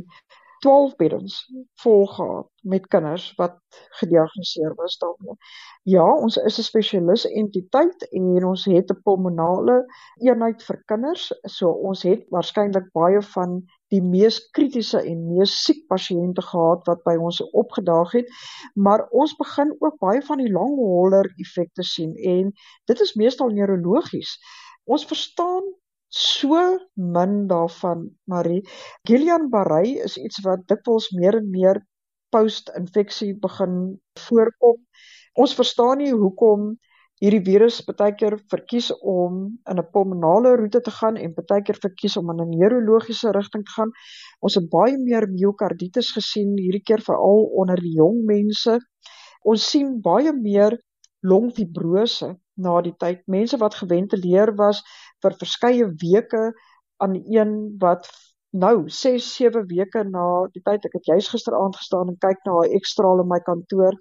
12 0.63 0.95
beddens 0.95 1.35
vol 1.83 2.05
gehad 2.13 2.47
met 2.73 2.87
kinders 2.87 3.27
wat 3.41 3.59
gediagnoseer 3.99 4.75
was 4.79 4.97
daarmee. 5.03 5.35
Ja, 5.83 6.05
ons 6.05 6.37
is 6.37 6.59
'n 6.59 6.69
spesialis 6.69 7.25
entiteit 7.25 8.07
en 8.11 8.45
ons 8.53 8.65
het 8.65 8.95
'n 8.95 9.01
pulmonale 9.03 9.77
eenheid 10.23 10.63
vir 10.63 10.83
kinders. 10.85 11.31
So 11.57 11.71
ons 11.71 12.03
het 12.03 12.25
waarskynlik 12.29 12.91
baie 12.93 13.21
van 13.35 13.63
die 13.91 14.01
mees 14.03 14.39
kritiese 14.55 15.01
en 15.03 15.25
mees 15.27 15.53
siek 15.65 15.83
pasiënte 15.91 16.43
gehad 16.47 16.87
wat 16.89 17.03
by 17.07 17.17
ons 17.19 17.41
opgedaag 17.51 18.15
het. 18.15 18.31
Maar 18.75 19.05
ons 19.11 19.35
begin 19.39 19.73
ook 19.79 19.99
baie 20.03 20.23
van 20.27 20.41
die 20.43 20.51
long 20.51 20.77
hauler 20.79 21.29
effekte 21.43 21.83
sien 21.83 22.15
en 22.15 22.51
dit 22.91 23.05
is 23.05 23.15
meestal 23.19 23.51
neurologies. 23.55 24.37
Ons 24.87 25.05
verstaan 25.09 25.67
so 26.11 26.59
min 26.95 27.47
daarvan 27.47 28.09
Marie. 28.27 28.63
Guillain-Barré 29.07 29.83
is 30.03 30.17
iets 30.19 30.41
wat 30.43 30.67
dikwels 30.67 31.11
meer 31.15 31.37
en 31.39 31.49
meer 31.49 31.79
post-infeksie 32.31 33.33
begin 33.39 33.75
voorkom. 34.27 34.79
Ons 35.39 35.55
verstaan 35.55 36.01
nie 36.03 36.11
hoekom 36.11 36.73
hierdie 37.21 37.43
virus 37.45 37.75
baie 37.85 38.13
keer 38.17 38.35
verkies 38.49 38.89
om 39.13 39.35
in 39.69 39.79
'n 39.79 39.89
pulmonale 39.93 40.55
roete 40.57 40.81
te 40.81 40.91
gaan 40.91 41.17
en 41.17 41.33
baie 41.37 41.61
keer 41.61 41.77
verkies 41.83 42.17
om 42.17 42.31
in 42.33 42.41
'n 42.41 42.49
neurologiese 42.49 43.31
rigting 43.31 43.65
te 43.65 43.73
gaan. 43.77 43.91
Ons 44.41 44.55
het 44.55 44.69
baie 44.69 44.97
meer 44.97 45.27
myokarditis 45.29 46.11
gesien 46.17 46.57
hierdie 46.57 46.83
keer 46.83 47.01
veral 47.09 47.45
onder 47.61 47.77
die 47.77 47.93
jong 47.93 48.25
mense. 48.25 48.79
Ons 49.43 49.69
sien 49.69 50.01
baie 50.01 50.33
meer 50.33 50.79
longfibrose 51.21 52.37
na 52.57 52.81
die 52.81 52.95
tyd. 52.97 53.21
Mense 53.27 53.57
wat 53.57 53.75
geventileer 53.75 54.55
was 54.57 54.81
vir 55.21 55.37
verskeie 55.37 55.85
weke 56.01 56.53
aan 56.97 57.15
een 57.15 57.77
wat 57.79 58.09
nou 58.51 58.89
6 58.89 59.35
7 59.35 59.67
weke 59.67 60.03
na 60.03 60.47
die 60.53 60.61
tyd 60.65 60.85
ek 60.85 60.93
het 60.93 61.05
juis 61.05 61.29
gisteraand 61.29 61.75
gestaan 61.75 62.09
en 62.09 62.17
kyk 62.17 62.41
na 62.45 62.61
'n 62.61 62.73
ekstraal 62.79 63.21
in 63.21 63.29
my 63.29 63.39
kantoor 63.39 63.93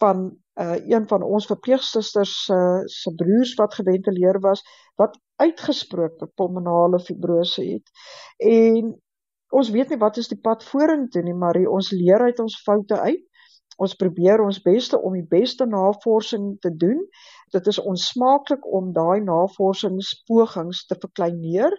van 0.00 0.30
uh, 0.60 0.76
een 0.86 1.08
van 1.08 1.22
ons 1.22 1.46
verpleegsusters 1.46 2.34
se 2.44 2.54
uh, 2.54 2.82
se 2.86 3.14
broers 3.14 3.54
wat 3.58 3.74
geventileer 3.74 4.40
was 4.40 4.62
wat 5.00 5.18
uitgesproke 5.42 6.28
pulmonale 6.34 7.00
fibrose 7.00 7.64
het. 7.64 7.90
En 8.38 8.94
ons 9.50 9.70
weet 9.70 9.90
nie 9.90 9.98
wat 9.98 10.16
is 10.16 10.30
die 10.30 10.40
pad 10.40 10.64
vorentoe 10.64 11.22
nie, 11.22 11.34
maar 11.34 11.58
ons 11.66 11.90
leer 11.90 12.22
uit 12.28 12.40
ons 12.40 12.60
foute 12.62 12.98
uit. 13.00 13.24
Ons 13.82 13.96
probeer 13.98 14.38
ons 14.38 14.60
beste 14.62 14.98
om 15.02 15.16
die 15.18 15.26
beste 15.26 15.66
navorsing 15.66 16.52
te 16.62 16.70
doen. 16.70 17.00
Dit 17.54 17.66
is 17.66 17.80
onsmaaklik 17.82 18.66
om 18.78 18.92
daai 18.94 19.20
navorsingspogings 19.26 20.84
te 20.86 20.98
verkleineer. 21.00 21.74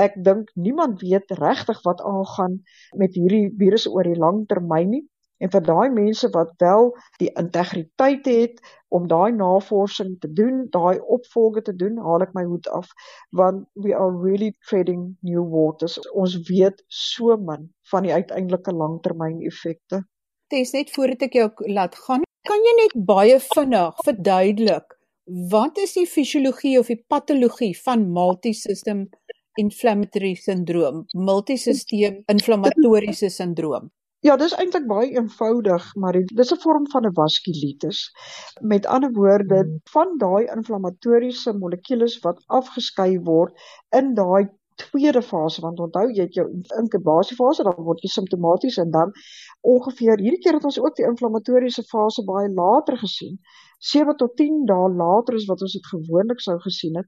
Ek 0.00 0.16
dink 0.24 0.48
niemand 0.56 1.04
weet 1.04 1.36
regtig 1.40 1.82
wat 1.84 2.00
aangaan 2.00 2.62
met 2.96 3.16
hierdie 3.18 3.50
virus 3.60 3.84
oor 3.90 4.08
die 4.08 4.16
lang 4.16 4.46
termyn 4.48 4.94
nie. 4.96 5.04
En 5.44 5.52
vir 5.52 5.64
daai 5.66 5.90
mense 5.92 6.30
wat 6.32 6.54
wel 6.62 6.88
die 7.20 7.28
integriteit 7.40 8.28
het 8.30 8.62
om 8.96 9.08
daai 9.10 9.34
navorsing 9.36 10.14
te 10.22 10.30
doen, 10.32 10.64
daai 10.72 10.96
opvolge 11.16 11.62
te 11.66 11.74
doen, 11.76 11.98
haal 12.06 12.24
ek 12.24 12.32
my 12.38 12.46
hoed 12.48 12.68
af 12.78 12.88
want 13.36 13.66
we 13.84 13.92
are 13.92 14.12
really 14.22 14.54
treading 14.68 15.04
new 15.20 15.44
waters. 15.52 15.98
Ons 16.14 16.38
weet 16.48 16.80
so 16.88 17.36
min 17.36 17.68
van 17.92 18.08
die 18.08 18.14
uiteindelike 18.14 18.72
langtermyneffekte. 18.72 20.04
Dis 20.54 20.72
net 20.76 20.92
voordat 20.94 21.26
ek 21.28 21.40
jou 21.40 21.48
laat 21.76 21.96
gaan, 22.06 22.24
kan 22.48 22.68
jy 22.68 22.76
net 22.80 22.98
baie 23.08 23.40
vinnig 23.52 24.04
verduidelik 24.06 25.00
wat 25.50 25.78
is 25.80 25.94
die 25.96 26.06
fisiologie 26.06 26.78
of 26.78 26.90
die 26.92 27.00
patologie 27.08 27.72
van 27.84 28.04
multisystem 28.12 29.06
inflammatory 29.60 30.34
syndroom, 30.36 31.04
multisystem 31.16 32.20
inflammatoriese 32.28 33.30
syndroom? 33.32 33.88
Ja, 34.24 34.34
dis 34.40 34.54
eintlik 34.56 34.86
baie 34.88 35.10
eenvoudig, 35.12 35.86
maar 36.00 36.16
dit 36.16 36.38
is 36.44 36.52
'n 36.54 36.60
vorm 36.62 36.84
van 36.92 37.06
'n 37.06 37.12
vaskulitis. 37.18 37.98
Met 38.60 38.86
ander 38.86 39.12
woorde, 39.12 39.58
hmm. 39.58 39.80
van 39.94 40.16
daai 40.18 40.46
inflammatoriese 40.54 41.52
molekules 41.52 42.18
wat 42.22 42.40
afgeskei 42.46 43.20
word 43.26 43.52
in 43.90 44.14
daai 44.14 44.48
tweede 44.74 45.22
fase, 45.22 45.60
want 45.60 45.80
onthou 45.80 46.06
jy 46.08 46.22
het 46.22 46.34
jou 46.34 46.46
inkubasiefase, 46.80 47.62
dan 47.62 47.84
word 47.88 48.00
jy 48.02 48.08
simptomaties 48.08 48.76
en 48.76 48.90
dan 48.90 49.12
ongeveer 49.60 50.18
hierdie 50.18 50.40
keer 50.40 50.56
het 50.56 50.64
ons 50.64 50.80
ook 50.80 50.96
die 50.96 51.06
inflammatoriese 51.06 51.82
fase 51.82 52.24
baie 52.24 52.48
later 52.48 52.96
gesien. 52.98 53.38
7 53.78 54.16
tot 54.16 54.36
10 54.36 54.64
dae 54.64 54.88
later 54.88 55.34
as 55.34 55.46
wat 55.52 55.60
ons 55.60 55.72
dit 55.72 55.86
gewoonlik 55.86 56.40
sou 56.40 56.58
gesien 56.64 56.96
het 56.96 57.06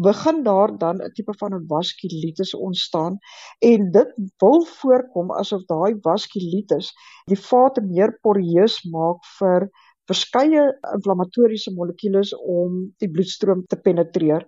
begin 0.00 0.42
daar 0.42 0.72
dan 0.78 1.02
'n 1.02 1.12
tipe 1.14 1.34
van 1.38 1.54
'n 1.54 1.66
vaskulitis 1.68 2.54
ontstaan 2.54 3.18
en 3.58 3.90
dit 3.90 4.10
wil 4.38 4.64
voorkom 4.64 5.30
asof 5.32 5.62
daai 5.66 5.92
vaskulitis 6.02 6.92
die 7.26 7.40
vate 7.50 7.80
meer 7.80 8.18
poreus 8.22 8.82
maak 8.84 9.20
vir 9.38 9.70
verskeie 10.10 10.62
inflammatoriese 10.94 11.72
molekules 11.76 12.32
om 12.34 12.80
die 13.02 13.10
bloedstroom 13.10 13.62
te 13.70 13.76
penetreer. 13.76 14.46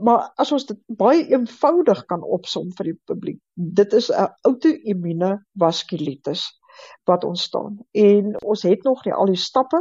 Maar 0.00 0.30
as 0.36 0.52
ons 0.52 0.66
dit 0.68 0.78
baie 0.86 1.24
eenvoudig 1.34 2.04
kan 2.12 2.22
opsom 2.22 2.70
vir 2.78 2.92
die 2.92 2.98
publiek, 3.10 3.40
dit 3.80 3.92
is 3.92 4.10
'n 4.10 4.28
outoimmune 4.48 5.32
vaskulitis 5.58 6.59
wat 7.04 7.24
ontstaan. 7.24 7.78
En 7.92 8.34
ons 8.42 8.62
het 8.62 8.82
nog 8.82 9.04
nie 9.04 9.14
al 9.14 9.26
die 9.32 9.36
stappe. 9.36 9.80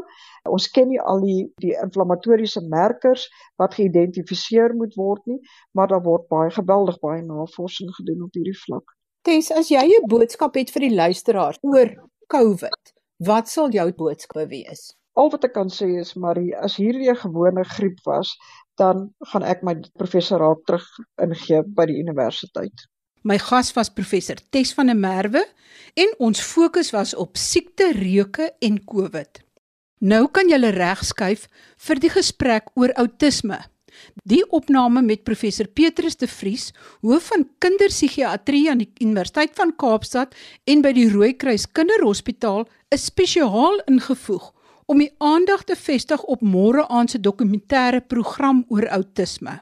Ons 0.50 0.70
ken 0.72 0.88
nie 0.88 1.01
al 1.01 1.22
die 1.24 1.41
die 1.63 1.74
inflammatoriese 1.84 2.62
merkers 2.68 3.27
wat 3.62 3.75
geïdentifiseer 3.79 4.75
moet 4.75 4.96
word 4.96 5.25
nie, 5.25 5.39
maar 5.72 5.88
daar 5.88 6.03
word 6.03 6.27
baie 6.27 6.51
geweldig 6.51 7.00
baie 7.00 7.22
navorsing 7.22 7.91
gedoen 7.96 8.24
op 8.24 8.34
hierdie 8.34 8.58
vlak. 8.65 8.96
Tens, 9.27 9.51
as 9.51 9.70
jy 9.70 9.84
'n 9.84 10.08
boodskap 10.08 10.56
het 10.56 10.72
vir 10.72 10.88
die 10.88 10.96
luisteraars 10.96 11.60
oor 11.62 11.89
COVID, 12.27 12.94
wat 13.27 13.50
sal 13.50 13.70
jou 13.70 13.91
boodskap 13.94 14.48
wees? 14.50 14.96
Al 15.20 15.29
wat 15.29 15.44
ek 15.44 15.53
kan 15.53 15.70
sê 15.70 16.00
is 16.00 16.15
Marie, 16.15 16.56
as 16.56 16.77
hierdie 16.79 17.10
'n 17.12 17.24
gewone 17.24 17.63
griep 17.75 18.00
was, 18.06 18.38
dan 18.77 19.13
gaan 19.32 19.44
ek 19.44 19.63
my 19.63 19.75
professoraat 20.00 20.63
terug 20.65 20.88
ingee 21.22 21.63
by 21.63 21.86
die 21.86 22.00
universiteit. 22.00 22.86
My 23.22 23.38
gas 23.38 23.74
was 23.76 23.90
professor 23.92 24.38
Tes 24.50 24.72
van 24.74 24.88
der 24.88 24.96
Merwe 24.96 25.44
en 26.00 26.14
ons 26.24 26.40
fokus 26.40 26.94
was 26.96 27.16
op 27.16 27.38
siekte, 27.38 27.92
reuke 27.92 28.54
en 28.60 28.80
COVID. 28.86 29.42
Nou 30.00 30.28
kan 30.32 30.48
jy 30.48 30.60
regskuif 30.72 31.50
vir 31.88 32.00
die 32.00 32.12
gesprek 32.14 32.72
oor 32.80 32.94
outisme. 32.96 33.60
Die 34.24 34.46
opname 34.56 35.02
met 35.04 35.26
professor 35.28 35.68
Petrus 35.68 36.16
de 36.16 36.28
Vries, 36.28 36.70
hoof 37.04 37.28
van 37.34 37.44
kinderpsigiatrie 37.60 38.70
aan 38.72 38.86
die 38.86 38.92
Universiteit 39.04 39.52
van 39.60 39.76
Kaapstad 39.76 40.36
en 40.64 40.82
by 40.82 40.94
die 40.96 41.10
Rooikruis 41.12 41.68
Kinderhospitaal, 41.76 42.68
is 42.96 43.10
spesiaal 43.12 43.82
ingevoeg 43.92 44.54
om 44.90 45.04
die 45.04 45.12
aandag 45.20 45.68
te 45.68 45.76
vestig 45.76 46.24
op 46.24 46.42
môre 46.42 46.88
aand 46.88 47.12
se 47.12 47.20
dokumentêre 47.20 48.00
program 48.02 48.64
oor 48.70 48.88
outisme. 48.96 49.60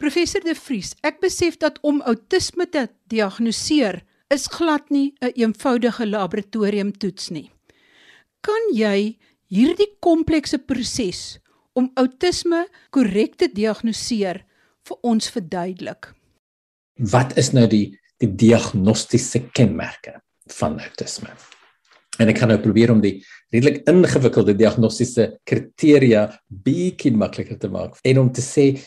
Professor 0.00 0.40
De 0.40 0.54
Vries, 0.56 0.94
ek 1.04 1.18
besef 1.20 1.58
dat 1.60 1.76
om 1.84 1.98
outisme 2.08 2.64
te 2.72 2.86
diagnoseer 3.12 3.98
is 4.32 4.46
glad 4.48 4.88
nie 4.88 5.12
'n 5.20 5.26
een 5.26 5.52
eenvoudige 5.52 6.06
laboratoriumtoets 6.06 7.28
nie. 7.30 7.50
Kan 8.40 8.72
jy 8.72 9.18
hierdie 9.48 9.92
komplekse 10.00 10.58
proses 10.58 11.38
om 11.74 11.90
outisme 11.94 12.66
korrek 12.90 13.36
te 13.36 13.48
diagnoseer 13.52 14.44
vir 14.88 14.96
ons 15.02 15.30
verduidelik? 15.30 16.14
Wat 16.96 17.36
is 17.36 17.52
nou 17.52 17.66
die 17.66 17.98
die 18.20 18.34
diagnostiese 18.36 19.50
kenmerke 19.52 20.22
van 20.46 20.80
outisme? 20.80 21.28
En 22.18 22.28
ek 22.28 22.38
gaan 22.38 22.48
nou 22.48 22.60
probeer 22.60 22.90
om 22.90 23.00
die 23.00 23.22
redelik 23.52 23.86
ingewikkelde 23.88 24.54
diagnostiese 24.56 25.40
kriteria 25.44 26.40
bietjie 26.48 27.12
makliker 27.12 27.58
te 27.58 27.68
maak 27.68 27.98
en 28.02 28.18
om 28.18 28.32
te 28.32 28.40
sê 28.40 28.80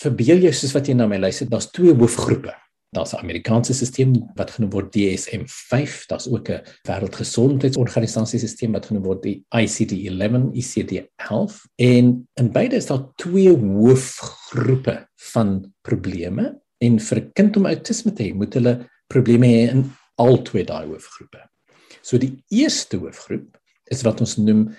verbeel 0.00 0.46
jou 0.46 0.52
soos 0.56 0.74
wat 0.76 0.88
jy 0.88 0.96
na 0.96 1.06
my 1.06 1.18
luister, 1.20 1.48
daar's 1.50 1.70
twee 1.70 1.92
hoofgroepe. 1.94 2.54
Daar's 2.92 3.14
'n 3.14 3.24
Amerikaanse 3.24 3.72
stelsel 3.74 4.12
wat 4.36 4.50
genoem 4.50 4.70
word 4.70 4.92
DSM-5, 4.92 6.06
daar's 6.08 6.28
ook 6.28 6.50
'n 6.50 6.60
wêreldgesondheidsorganisasie 6.88 8.38
stelsel 8.38 8.72
wat 8.72 8.86
genoem 8.86 9.04
word 9.04 9.22
die 9.22 9.44
ICD-11, 9.48 10.52
ICD-11 10.52 11.64
en 11.76 12.28
in 12.34 12.52
beide 12.52 12.76
is 12.76 12.86
daar 12.86 13.14
twee 13.16 13.48
hoofgroepe 13.48 15.08
van 15.32 15.72
probleme 15.82 16.60
en 16.78 17.00
vir 17.00 17.18
'n 17.18 17.30
kind 17.32 17.56
om 17.56 17.66
autisme 17.66 18.12
te 18.12 18.22
hê, 18.22 18.34
moet 18.34 18.54
hulle 18.54 18.88
probleme 19.08 19.46
hê 19.46 19.70
in 19.70 19.92
al 20.16 20.42
twee 20.42 20.64
daai 20.64 20.86
hoofgroepe. 20.86 21.40
So 22.02 22.18
die 22.18 22.44
eerste 22.48 22.96
hoofgroep 22.96 23.58
is 23.90 24.02
wat 24.02 24.20
ons 24.20 24.36
noem 24.36 24.76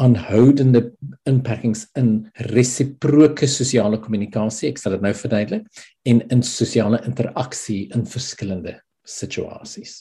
aanhoudende 0.00 0.82
inperkings 1.28 1.86
in 1.98 2.30
resiproke 2.50 3.48
sosiale 3.50 4.00
kommunikasie, 4.00 4.70
ek 4.70 4.80
sal 4.80 4.96
dit 4.96 5.04
nou 5.04 5.12
verduidelik, 5.16 5.66
en 6.08 6.22
in 6.32 6.44
sosiale 6.46 7.00
interaksie 7.06 7.82
in 7.94 8.06
verskillende 8.08 8.78
situasies. 9.06 9.98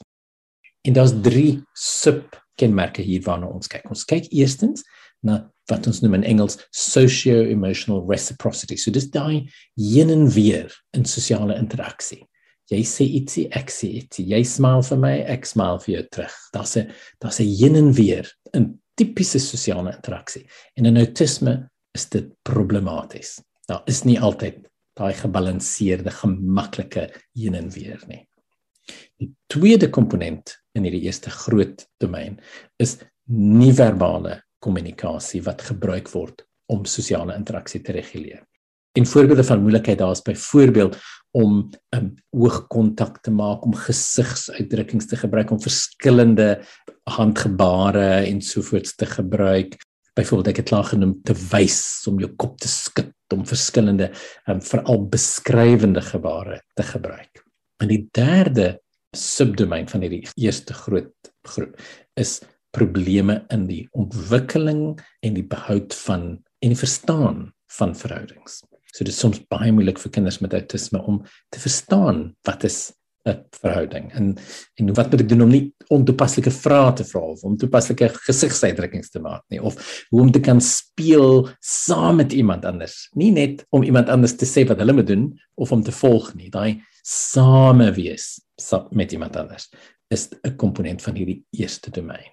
En 0.87 0.95
daar's 0.95 1.13
drie 1.23 1.59
subkenmerke 1.75 3.03
hier 3.03 3.23
waarna 3.25 3.51
ons 3.51 3.67
kyk. 3.71 3.89
Ons 3.91 4.07
kyk 4.07 4.31
eerstens 4.31 4.85
na 5.25 5.41
wat 5.69 5.87
ons 5.89 5.99
noem 6.01 6.21
in 6.21 6.25
Engels 6.31 6.57
socio-emotional 6.71 8.05
reciprocity. 8.09 8.77
So 8.79 8.91
dis 8.95 9.09
daai 9.11 9.49
heen 9.77 10.09
en 10.13 10.27
weer 10.33 10.73
in 10.97 11.05
sosiale 11.05 11.57
interaksie. 11.59 12.23
Jy 12.69 12.83
sê 12.85 13.05
ietsie, 13.17 13.47
ek 13.57 13.71
sê 13.73 13.89
ietsie. 13.97 14.27
Jy 14.29 14.43
smile 14.45 14.85
vir 14.85 14.99
my, 15.01 15.13
ek 15.33 15.47
smile 15.49 15.81
vir 15.83 15.93
jou 15.95 16.03
terug. 16.15 16.35
Daar's 16.53 16.77
'n 16.77 16.91
daar's 17.21 17.39
'n 17.41 17.49
heen 17.49 17.75
en 17.75 17.91
weer 17.93 18.29
in 18.53 18.78
tipiese 18.99 19.39
sosiale 19.39 19.93
interaksie. 19.95 20.43
En 20.75 20.89
in 20.89 20.99
autisme 20.99 21.55
is 21.95 22.09
dit 22.11 22.27
problematies. 22.47 23.37
Daar 23.69 23.85
is 23.89 24.03
nie 24.03 24.17
altyd 24.19 24.65
daai 24.99 25.13
gebalanseerde, 25.15 26.11
gemaklike 26.11 27.07
heen 27.37 27.55
en 27.55 27.69
weer 27.71 28.01
nie. 28.09 28.25
Die 29.21 29.29
tweede 29.51 29.89
komponent 29.93 30.57
in 30.75 30.85
hierdie 30.87 31.05
eerste 31.07 31.31
groot 31.31 31.85
domein 32.01 32.39
is 32.81 32.97
nie-verbale 33.29 34.39
kommunikasie 34.63 35.41
wat 35.45 35.63
gebruik 35.69 36.09
word 36.11 36.43
om 36.73 36.85
sosiale 36.89 37.35
interaksie 37.37 37.81
te 37.85 37.93
reguleer. 37.95 38.41
En 38.97 39.05
voorbeelde 39.05 39.45
van 39.45 39.61
moeilikheid 39.61 39.99
daar 40.01 40.11
is 40.11 40.25
byvoorbeeld 40.25 40.97
om 41.31 41.69
'n 41.69 41.97
um, 41.97 42.13
oogkontak 42.29 43.21
te 43.21 43.31
maak, 43.31 43.63
om 43.65 43.73
gesigsuitdrukkings 43.73 45.07
te 45.07 45.15
gebruik, 45.15 45.51
om 45.51 45.61
verskillende 45.61 46.65
handgebare 47.15 48.25
en 48.25 48.41
sovoorts 48.41 48.95
te 48.95 49.05
gebruik. 49.09 49.77
Byvoorbeeld 50.17 50.51
ek 50.51 50.61
het 50.61 50.69
klaar 50.71 50.87
genoem 50.89 51.15
te 51.23 51.35
wys 51.51 51.79
om 52.09 52.19
jou 52.21 52.31
kop 52.35 52.57
te 52.59 52.71
skud 52.71 53.13
om 53.33 53.45
verskillende 53.45 54.09
um, 54.49 54.61
veral 54.65 55.03
beskrywende 55.11 56.01
gebare 56.01 56.61
te 56.75 56.85
gebruik. 56.87 57.43
En 57.79 57.91
die 57.91 58.07
derde 58.17 58.79
subdomein 59.15 59.87
van 59.89 60.01
hierdie 60.05 60.25
eerste 60.35 60.73
groot 60.73 61.31
groep 61.47 61.77
is 62.19 62.39
probleme 62.75 63.39
in 63.53 63.65
die 63.69 63.83
ontwikkeling 63.97 64.99
en 65.25 65.37
die 65.37 65.45
behoud 65.45 65.95
van 66.05 66.25
en 66.59 66.73
die 66.73 66.77
verstaan 66.77 67.47
van 67.77 67.95
verhoudings. 67.95 68.59
So 68.89 69.05
dit 69.05 69.13
is 69.13 69.21
soms 69.21 69.39
baie 69.49 69.71
moeilik 69.73 70.01
vir 70.01 70.11
kinders 70.17 70.39
met 70.43 70.53
autisme 70.57 71.01
om 71.05 71.21
te 71.53 71.61
verstaan 71.61 72.33
wat 72.47 72.65
is 72.67 72.89
verhouding. 73.59 74.09
En 74.17 74.31
en 74.79 74.93
wat 74.97 75.11
moet 75.11 75.23
ek 75.23 75.29
doen 75.29 75.45
om 75.45 75.51
nie 75.53 75.63
ontoepaslike 75.93 76.51
vrae 76.53 76.93
te 76.99 77.05
vra 77.11 77.21
of 77.33 77.43
om 77.47 77.57
toepaslike 77.59 78.11
gesigsuitdrukkings 78.27 79.13
te 79.13 79.21
maak 79.23 79.43
nie 79.53 79.61
of 79.61 79.77
hoe 80.09 80.21
om 80.21 80.31
te 80.31 80.41
kan 80.43 80.61
speel 80.61 81.47
saam 81.59 82.21
met 82.21 82.33
iemand 82.33 82.65
anders? 82.65 83.07
Nie 83.13 83.31
net 83.35 83.65
om 83.69 83.83
iemand 83.83 84.09
anders 84.09 84.35
te 84.37 84.49
sê 84.49 84.65
wat 84.69 84.81
hulle 84.81 84.97
moet 84.97 85.09
doen 85.09 85.29
of 85.55 85.71
om 85.75 85.83
te 85.83 85.95
volg 86.01 86.33
nie. 86.35 86.51
Daai 86.53 86.81
same 87.03 87.91
wees 87.95 88.37
met 88.91 89.11
iemand 89.15 89.37
anders 89.39 89.69
is 90.09 90.29
'n 90.43 90.55
komponent 90.55 91.01
van 91.01 91.15
hierdie 91.15 91.43
eerste 91.51 91.91
domein. 91.91 92.31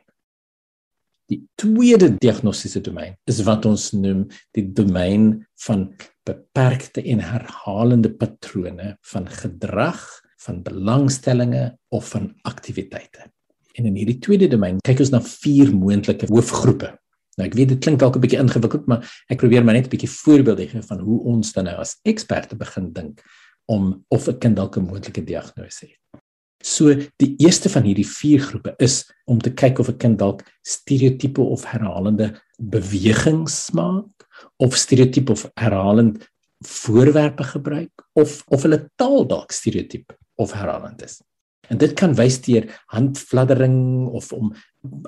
Die 1.26 1.42
tweede 1.58 2.14
diagnostiese 2.18 2.80
domein 2.80 3.16
is 3.26 3.42
wat 3.42 3.66
ons 3.66 3.90
noem 3.92 4.28
die 4.54 4.72
domein 4.72 5.46
van 5.66 5.88
beperkte 6.26 7.02
en 7.02 7.20
herhalende 7.20 8.12
patrone 8.14 8.96
van 9.10 9.26
gedrag, 9.28 10.04
van 10.46 10.62
belangstellings 10.62 11.74
of 11.94 12.08
van 12.14 12.30
aktiwiteite. 12.42 13.30
En 13.76 13.84
in 13.84 13.96
hierdie 13.98 14.20
tweede 14.24 14.48
domein 14.48 14.78
kyk 14.86 15.02
ons 15.04 15.12
na 15.12 15.20
vier 15.20 15.72
moontlike 15.74 16.28
hoofgroepe. 16.30 16.94
Nou 17.36 17.48
ek 17.48 17.56
weet 17.58 17.74
dit 17.74 17.82
klink 17.84 18.00
dalk 18.00 18.16
'n 18.16 18.22
bietjie 18.24 18.40
ingewikkeld, 18.40 18.86
maar 18.86 19.04
ek 19.28 19.38
probeer 19.38 19.64
maar 19.64 19.74
net 19.76 19.86
'n 19.86 19.94
bietjie 19.94 20.08
voorbeelde 20.08 20.68
gee 20.68 20.82
van 20.82 21.00
hoe 21.00 21.20
ons 21.24 21.52
dan 21.52 21.64
nou 21.64 21.76
as 21.76 21.98
eksperte 22.04 22.56
begin 22.56 22.92
dink 22.92 23.20
om 23.66 24.04
of 24.08 24.28
'n 24.28 24.38
kind 24.38 24.56
dalk 24.56 24.76
'n 24.76 24.88
moontlike 24.88 25.24
diagnose 25.24 25.86
het. 25.86 26.22
So 26.64 26.94
die 27.16 27.36
eerste 27.36 27.68
van 27.68 27.82
hierdie 27.82 28.06
vier 28.06 28.40
groepe 28.40 28.74
is 28.78 29.04
om 29.26 29.38
te 29.38 29.52
kyk 29.52 29.78
of 29.78 29.88
'n 29.88 29.98
kind 29.98 30.18
dalk 30.18 30.42
stereotipe 30.62 31.40
of 31.40 31.64
herhalende 31.64 32.40
bewegings 32.58 33.70
maak 33.72 34.26
of 34.56 34.74
stereotipe 34.74 35.32
of 35.32 35.50
herhalend 35.54 36.26
voorwerpe 36.64 37.44
gebruik 37.44 37.92
of 38.14 38.42
of 38.48 38.62
hulle 38.62 38.88
taal 38.96 39.26
dalk 39.26 39.52
stereotipe 39.52 40.16
of 40.36 40.52
herhalend 40.52 41.02
is. 41.02 41.20
En 41.68 41.78
dit 41.78 41.92
kan 41.98 42.14
wys 42.14 42.38
deur 42.44 42.68
handfladdering 42.94 44.06
of 44.14 44.30
om 44.32 44.52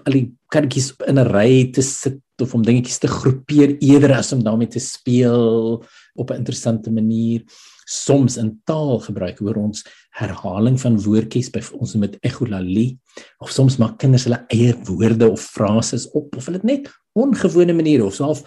al 0.03 0.17
die 0.17 0.27
kindertjies 0.51 0.93
in 1.07 1.19
'n 1.19 1.31
ry 1.31 1.71
te 1.71 1.83
sit 1.83 2.19
of 2.43 2.55
om 2.55 2.63
dingetjies 2.63 2.99
te 2.99 3.11
groepeer 3.11 3.77
eerder 3.79 4.15
as 4.15 4.33
om 4.33 4.43
daarmee 4.43 4.69
te 4.69 4.81
speel 4.81 5.85
op 6.15 6.31
'n 6.31 6.41
interessante 6.43 6.91
manier 6.91 7.43
soms 7.89 8.37
in 8.37 8.61
taal 8.65 8.99
gebruik 9.01 9.39
hoor 9.39 9.57
ons 9.57 9.85
herhaling 10.11 10.81
van 10.81 11.01
woordjies 11.01 11.51
by 11.51 11.63
ons 11.73 11.95
met 11.95 12.19
echolalie 12.21 12.99
of 13.39 13.51
soms 13.51 13.79
maak 13.79 13.99
kinders 13.99 14.25
hulle 14.25 14.45
eie 14.49 14.75
woorde 14.85 15.31
of 15.31 15.41
frases 15.41 16.11
op 16.13 16.37
of 16.37 16.47
hulle 16.47 16.61
net 16.63 16.91
ongewone 17.13 17.73
maniere 17.73 18.05
of 18.05 18.15
self 18.15 18.43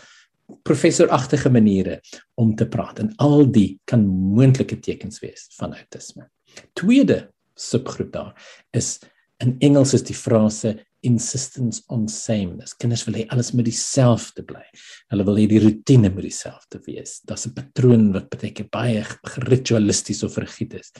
professoragtige 0.63 1.49
maniere 1.49 2.01
om 2.35 2.55
te 2.55 2.67
praat 2.67 2.99
en 2.99 3.13
al 3.17 3.45
die 3.51 3.79
kan 3.85 4.05
moontlike 4.05 4.79
tekens 4.79 5.19
wees 5.19 5.47
van 5.57 5.73
autisme. 5.73 6.27
Tweede 6.73 7.31
subgroep 7.55 8.11
daar 8.13 8.33
is 8.73 8.99
in 9.41 9.55
Engels 9.59 9.93
is 9.97 10.03
die 10.05 10.17
frase 10.17 10.75
insistence 11.01 11.81
on 11.89 12.05
sameness. 12.07 12.75
Kinders 12.77 13.03
wil 13.07 13.17
hê 13.17 13.25
alles 13.33 13.51
moet 13.57 13.65
dieselfde 13.65 14.43
bly. 14.45 14.63
Hulle 15.09 15.25
wil 15.25 15.39
hê 15.41 15.47
die 15.49 15.61
rotine 15.63 16.11
moet 16.13 16.27
dieselfde 16.27 16.81
wees. 16.85 17.19
Daar's 17.25 17.47
'n 17.47 17.55
patroon 17.57 18.11
wat 18.13 18.29
baie 18.29 18.51
keer 18.53 18.69
baie 18.69 19.03
ritualisties 19.49 20.23
of 20.23 20.37
rigied 20.37 20.73
is. 20.73 20.91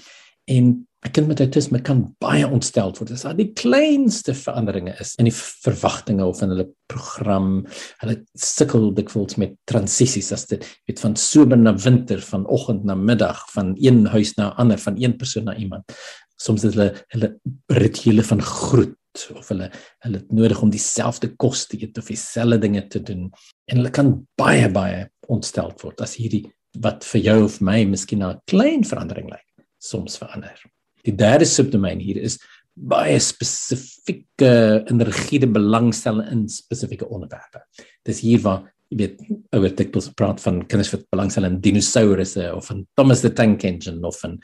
En 0.50 0.88
'n 1.02 1.12
kind 1.12 1.28
met 1.28 1.40
autisme 1.40 1.82
kan 1.82 2.16
baie 2.22 2.46
ontstel 2.46 2.92
word 2.94 3.12
as 3.12 3.24
daar 3.26 3.38
die 3.38 3.50
kleinste 3.58 4.36
veranderinge 4.38 4.94
is 5.02 5.16
in 5.18 5.26
die 5.26 5.34
verwagtinge 5.34 6.26
of 6.26 6.44
in 6.46 6.54
hulle 6.54 6.68
program. 6.94 7.66
Hulle 8.04 8.20
sukkel 8.38 8.92
dikwels 8.94 9.40
met 9.42 9.56
transisies 9.66 10.30
as 10.32 10.46
dit 10.46 10.66
weet 10.86 11.02
van 11.02 11.18
somer 11.18 11.58
na 11.58 11.74
winter, 11.74 12.22
van 12.22 12.46
oggend 12.46 12.86
na 12.86 12.96
middag, 12.96 13.42
van 13.56 13.74
een 13.82 14.06
huis 14.14 14.36
na 14.38 14.54
ander, 14.62 14.78
van 14.78 15.02
een 15.02 15.18
persoon 15.18 15.50
na 15.50 15.56
iemand. 15.56 15.90
Soms 16.38 16.64
is 16.70 16.78
hulle 16.78 16.94
hulle 17.16 17.34
rituele 17.74 18.24
van 18.24 18.42
groet 18.42 18.98
of 19.36 19.50
hulle 19.52 19.72
hulle 20.06 20.22
het 20.22 20.32
nodig 20.32 20.62
om 20.62 20.70
dieselfde 20.72 21.34
kos 21.36 21.66
te 21.68 21.82
eet 21.82 21.98
of 21.98 22.14
dieselfde 22.14 22.62
dinge 22.62 22.86
te 22.88 23.02
doen 23.04 23.30
en 23.66 23.82
hulle 23.82 23.92
kan 23.92 24.14
baie 24.40 24.70
baie 24.72 25.08
ontstel 25.28 25.74
word 25.82 26.02
as 26.06 26.16
hierdie 26.20 26.46
wat 26.80 27.04
vir 27.04 27.26
jou 27.26 27.38
of 27.44 27.60
my 27.60 27.82
miskien 27.86 28.24
'n 28.24 28.40
klein 28.48 28.86
verandering 28.88 29.28
lyk 29.30 29.48
soms 29.82 30.20
verander. 30.22 30.58
Die 31.06 31.16
derde 31.18 31.48
subdomein 31.50 32.02
hier 32.04 32.22
is 32.22 32.38
baie 32.74 33.18
spesifieke 33.20 34.52
energiede 34.90 35.50
belangstelling 35.52 36.30
in 36.32 36.46
spesifieke 36.50 37.10
onderwerpe. 37.10 37.66
Dis 38.08 38.22
hier 38.24 38.44
waar 38.46 38.64
jy 38.92 39.00
weet 39.00 39.20
oor 39.56 39.74
dikwels 39.76 40.12
praat 40.20 40.42
van 40.44 40.62
kinders 40.68 40.92
wat 40.94 41.08
belangstel 41.14 41.48
in 41.48 41.60
dinosourusse 41.64 42.50
of 42.54 42.68
van 42.68 42.86
Thomas 43.00 43.24
the 43.24 43.32
Tank 43.34 43.64
Engine 43.68 44.04
of 44.08 44.20
van 44.20 44.38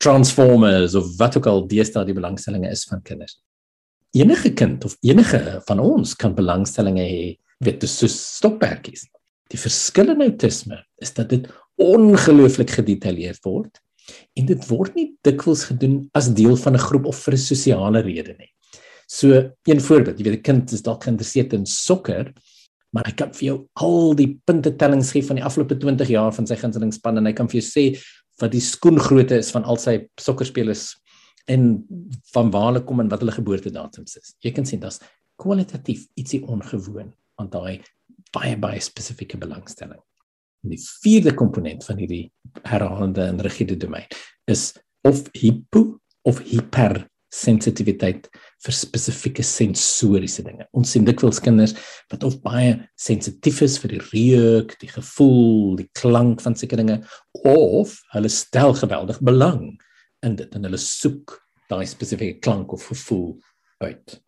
Transformers 0.00 0.94
of 0.98 1.10
wat 1.18 1.36
ook 1.36 1.48
al 1.50 1.66
deesdae 1.68 2.06
die 2.06 2.16
belangstellings 2.16 2.70
is 2.70 2.84
van 2.90 3.02
kinders 3.02 3.40
enige 4.10 4.52
kind 4.52 4.84
of 4.84 4.96
enige 5.00 5.60
van 5.66 5.78
ons 5.78 6.16
kan 6.18 6.34
belangstellinge 6.34 7.04
hê 7.04 7.24
weet 7.60 7.82
dis 7.84 7.92
so 8.00 8.08
stokperdjies. 8.08 9.06
Die 9.50 9.60
verskil 9.60 10.14
in 10.14 10.24
autisme 10.24 10.80
is 11.02 11.12
dat 11.14 11.30
dit 11.30 11.46
ongelooflik 11.80 12.72
gedetailleerd 12.78 13.42
word 13.44 13.80
en 14.36 14.46
dit 14.46 14.68
word 14.68 14.94
nie 14.96 15.10
dikwels 15.26 15.64
gedoen 15.70 16.00
as 16.14 16.30
deel 16.34 16.56
van 16.56 16.74
'n 16.74 16.86
groep 16.86 17.06
of 17.06 17.18
vir 17.24 17.34
'n 17.34 17.38
sosiale 17.38 18.02
rede 18.02 18.34
nie. 18.38 18.50
So 19.06 19.52
een 19.66 19.80
voorbeeld, 19.80 20.18
jy 20.18 20.24
weet 20.24 20.38
'n 20.38 20.42
kind 20.42 20.72
is 20.72 20.82
dalk 20.82 21.04
geïnteresseerd 21.04 21.52
in 21.52 21.66
sokker, 21.66 22.32
maar 22.92 23.04
hy 23.06 23.12
kan 23.12 23.32
vir 23.32 23.46
jou 23.46 23.68
al 23.74 24.14
die 24.14 24.40
punte 24.44 24.76
tellings 24.76 25.10
gee 25.10 25.22
van 25.22 25.36
die 25.36 25.44
afgelope 25.44 25.76
20 25.76 26.08
jaar 26.08 26.32
van 26.32 26.46
sy 26.46 26.56
gunstelingsspan 26.56 27.18
en 27.18 27.26
hy 27.26 27.32
kan 27.32 27.48
vir 27.48 27.60
jou 27.60 27.66
sê 27.66 27.84
wat 28.40 28.52
die 28.52 28.60
skoengrootte 28.60 29.38
is 29.38 29.50
van 29.50 29.64
al 29.64 29.76
sy 29.76 30.08
sokkerspelers 30.20 30.96
en 31.46 31.84
van 32.34 32.50
waar 32.50 32.72
hulle 32.72 32.84
kom 32.84 33.00
en 33.00 33.08
wat 33.08 33.20
hulle 33.20 33.32
geboortedatums 33.32 34.16
is. 34.16 34.34
Jy 34.42 34.52
kan 34.52 34.66
sien 34.66 34.80
dat's 34.80 35.00
kwalitatief 35.40 36.06
ietsie 36.20 36.42
ongewoon 36.46 37.12
aan 37.40 37.50
daai 37.50 37.80
baie 38.34 38.56
baie 38.56 38.80
spesifieke 38.80 39.38
belangstelling. 39.40 40.00
En 40.64 40.74
die 40.74 40.80
vierde 41.02 41.32
komponent 41.36 41.84
van 41.86 42.00
hierdie 42.02 42.26
herhalende 42.68 43.24
en 43.30 43.40
rigiede 43.44 43.78
domein 43.80 44.08
is 44.50 44.72
of 45.08 45.24
hypo 45.36 46.00
of 46.28 46.42
hyper 46.44 47.06
sensitiwiteit 47.30 48.26
vir 48.60 48.74
spesifieke 48.74 49.44
sensoriese 49.46 50.42
dinge. 50.44 50.66
Ons 50.76 50.92
sien 50.94 51.06
dikwels 51.06 51.38
kinders 51.42 51.76
wat 52.10 52.24
of 52.26 52.40
baie 52.44 52.74
sensitief 52.98 53.62
is 53.64 53.78
vir 53.80 53.94
die 53.94 54.02
reuk, 54.10 54.74
die 54.82 54.90
gevoel, 54.90 55.78
die 55.78 55.88
klank 55.96 56.42
van 56.44 56.58
sekere 56.58 56.82
dinge 56.82 56.98
of 57.46 57.94
hulle 58.14 58.32
stel 58.32 58.74
geweldig 58.76 59.22
belang 59.24 59.62
in 60.26 60.36
dit 60.36 60.58
en 60.58 60.66
hulle 60.66 60.80
soek 60.82 61.38
daai 61.70 61.86
spesifieke 61.88 62.42
klank 62.42 62.74
of 62.74 62.88
gevoel 62.90 63.38
uit. 63.86 64.18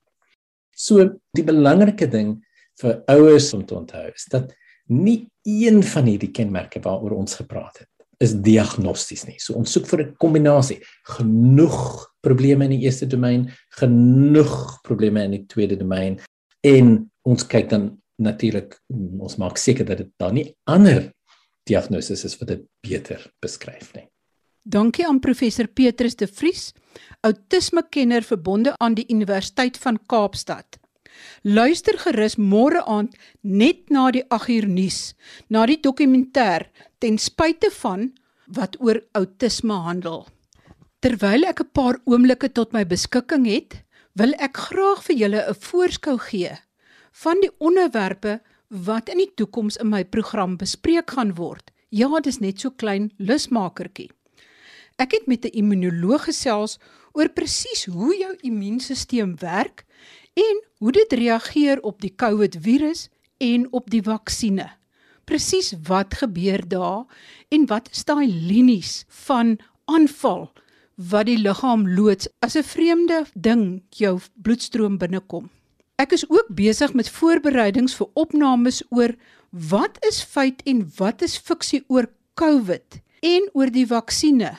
So 0.72 1.04
die 1.36 1.44
belangrike 1.44 2.06
ding 2.08 2.36
vir 2.80 3.02
ouers 3.12 3.50
om 3.56 3.66
te 3.66 3.76
onthou 3.76 4.06
is 4.14 4.30
dat 4.32 4.54
nie 4.88 5.28
een 5.42 5.82
van 5.82 6.06
hierdie 6.06 6.30
kenmerke 6.30 6.80
waaroor 6.80 7.16
ons 7.18 7.34
gepraat 7.34 7.78
het 7.78 7.88
is 8.22 8.34
diagnosties 8.44 9.24
nie. 9.26 9.38
So 9.42 9.56
ons 9.58 9.72
soek 9.74 9.88
vir 9.90 10.02
'n 10.02 10.16
kombinasie. 10.16 10.78
Genoeg 11.16 12.06
probleme 12.22 12.64
in 12.64 12.78
die 12.78 12.84
eerste 12.86 13.06
domein, 13.06 13.50
genoeg 13.70 14.80
probleme 14.82 15.24
in 15.24 15.30
die 15.30 15.46
tweede 15.46 15.76
domein 15.76 16.20
en 16.62 17.10
ons 17.24 17.42
kyk 17.46 17.68
dan 17.70 17.98
natuurlik 18.18 18.78
ons 19.18 19.36
maak 19.36 19.58
seker 19.58 19.84
dat 19.84 19.98
dit 19.98 20.10
daar 20.18 20.32
nie 20.32 20.54
ander 20.64 21.12
diagnoses 21.64 22.24
is 22.24 22.38
wat 22.38 22.48
dit 22.48 22.62
beter 22.80 23.32
beskryf 23.40 23.92
nie. 23.94 24.06
Dankie 24.62 25.06
aan 25.06 25.20
professor 25.20 25.66
Petrus 25.66 26.14
de 26.16 26.26
Vries, 26.26 26.72
outismekenner 27.20 28.22
verbonde 28.22 28.74
aan 28.78 28.94
die 28.94 29.06
Universiteit 29.08 29.78
van 29.78 29.98
Kaapstad. 30.06 30.78
Luister 31.42 31.98
gerus 31.98 32.37
môre 32.38 32.83
aand 32.87 33.14
net 33.42 33.90
na 33.90 34.11
die 34.11 34.25
8uur 34.31 34.66
nuus, 34.68 35.14
na 35.48 35.66
die 35.66 35.81
dokumentêr 35.81 36.68
ten 36.98 37.18
spyte 37.18 37.70
van 37.83 38.12
wat 38.46 38.77
oor 38.81 39.03
outisme 39.18 39.75
handel. 39.75 40.27
Terwyl 41.01 41.44
ek 41.44 41.61
'n 41.61 41.72
paar 41.72 41.96
oomblikke 42.07 42.48
tot 42.53 42.72
my 42.72 42.85
beskikking 42.85 43.46
het, 43.46 43.83
wil 44.14 44.33
ek 44.38 44.57
graag 44.57 45.03
vir 45.03 45.16
julle 45.16 45.40
'n 45.48 45.55
voorskou 45.55 46.18
gee 46.18 46.59
van 47.12 47.40
die 47.40 47.51
onderwerpe 47.59 48.40
wat 48.68 49.09
in 49.09 49.18
die 49.18 49.33
toekoms 49.37 49.77
in 49.77 49.90
my 49.92 50.05
program 50.05 50.57
bespreek 50.57 51.11
gaan 51.11 51.35
word. 51.37 51.70
Ja, 51.90 52.09
dis 52.20 52.40
net 52.40 52.61
so 52.61 52.70
klein 52.70 53.12
lusmakertjie. 53.18 54.11
Ek 54.96 55.12
het 55.12 55.27
met 55.27 55.44
'n 55.44 55.53
immunoloog 55.53 56.25
gesels 56.25 56.79
oor 57.12 57.29
presies 57.29 57.85
hoe 57.85 58.16
jou 58.16 58.37
immuunstelsel 58.40 59.35
werk 59.40 59.85
en 60.34 60.62
hoe 60.78 60.92
dit 60.92 61.12
reageer 61.12 61.80
op 61.80 62.00
die 62.00 62.14
COVID-virus 62.14 63.08
en 63.38 63.66
op 63.72 63.90
die 63.90 64.02
vaksines. 64.02 64.78
Presies 65.24 65.74
wat 65.86 66.14
gebeur 66.14 66.62
daar 66.68 67.04
en 67.48 67.66
wat 67.66 67.88
is 67.92 68.04
daai 68.04 68.26
linies 68.26 69.04
van 69.26 69.58
aanval 69.84 70.50
wat 70.96 71.26
die 71.26 71.38
liggaam 71.38 71.86
loods 71.88 72.28
as 72.40 72.56
'n 72.56 72.62
vreemde 72.62 73.24
ding 73.34 73.82
jou 73.90 74.20
bloedstroom 74.34 74.98
binnekom. 74.98 75.50
Ek 75.96 76.12
is 76.12 76.28
ook 76.28 76.46
besig 76.48 76.94
met 76.94 77.08
voorbereidings 77.08 77.94
vir 77.94 78.08
opnames 78.14 78.82
oor 78.90 79.14
wat 79.50 79.98
is 80.06 80.22
feit 80.22 80.62
en 80.64 80.92
wat 80.96 81.22
is 81.22 81.36
fiksie 81.36 81.84
oor 81.88 82.10
COVID 82.34 83.00
en 83.20 83.50
oor 83.52 83.70
die 83.70 83.86
vaksines. 83.86 84.58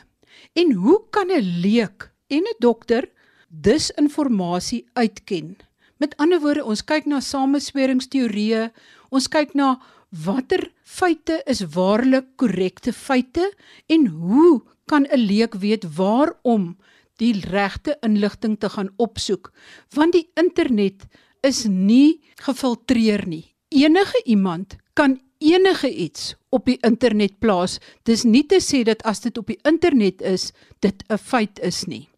En 0.54 0.72
hoe 0.72 1.02
kan 1.10 1.28
'n 1.32 1.62
leek 1.62 2.12
en 2.28 2.44
'n 2.44 2.56
dokter 2.60 3.10
disinformasie 3.54 4.84
uitken? 4.94 5.58
Met 6.02 6.18
ander 6.18 6.42
woorde, 6.42 6.66
ons 6.66 6.82
kyk 6.84 7.06
na 7.06 7.22
samesweringsteorieë, 7.22 8.72
ons 9.14 9.30
kyk 9.30 9.54
na 9.54 9.78
watter 10.26 10.68
feite 10.84 11.40
is 11.50 11.64
waarlik 11.74 12.34
korrekte 12.38 12.94
feite 12.94 13.46
en 13.90 14.08
hoe 14.08 14.62
kan 14.90 15.06
'n 15.06 15.26
leek 15.30 15.54
weet 15.56 15.86
waarom 15.98 16.78
die 17.18 17.34
regte 17.50 17.98
inligting 18.02 18.60
te 18.60 18.70
gaan 18.70 18.90
opsoek? 18.98 19.52
Want 19.96 20.14
die 20.14 20.30
internet 20.36 21.06
is 21.42 21.66
nie 21.66 22.22
gefiltreer 22.36 23.28
nie. 23.28 23.56
Enige 23.70 24.22
iemand 24.26 24.76
kan 24.94 25.20
enige 25.38 25.90
iets 25.96 26.36
op 26.50 26.66
die 26.66 26.78
internet 26.82 27.40
plaas. 27.40 27.80
Dis 28.04 28.24
nie 28.24 28.46
te 28.46 28.62
sê 28.62 28.84
dat 28.84 29.04
as 29.04 29.20
dit 29.20 29.38
op 29.38 29.48
die 29.48 29.60
internet 29.64 30.22
is, 30.22 30.52
dit 30.80 31.04
'n 31.10 31.18
feit 31.18 31.60
is 31.60 31.86
nie. 31.86 32.13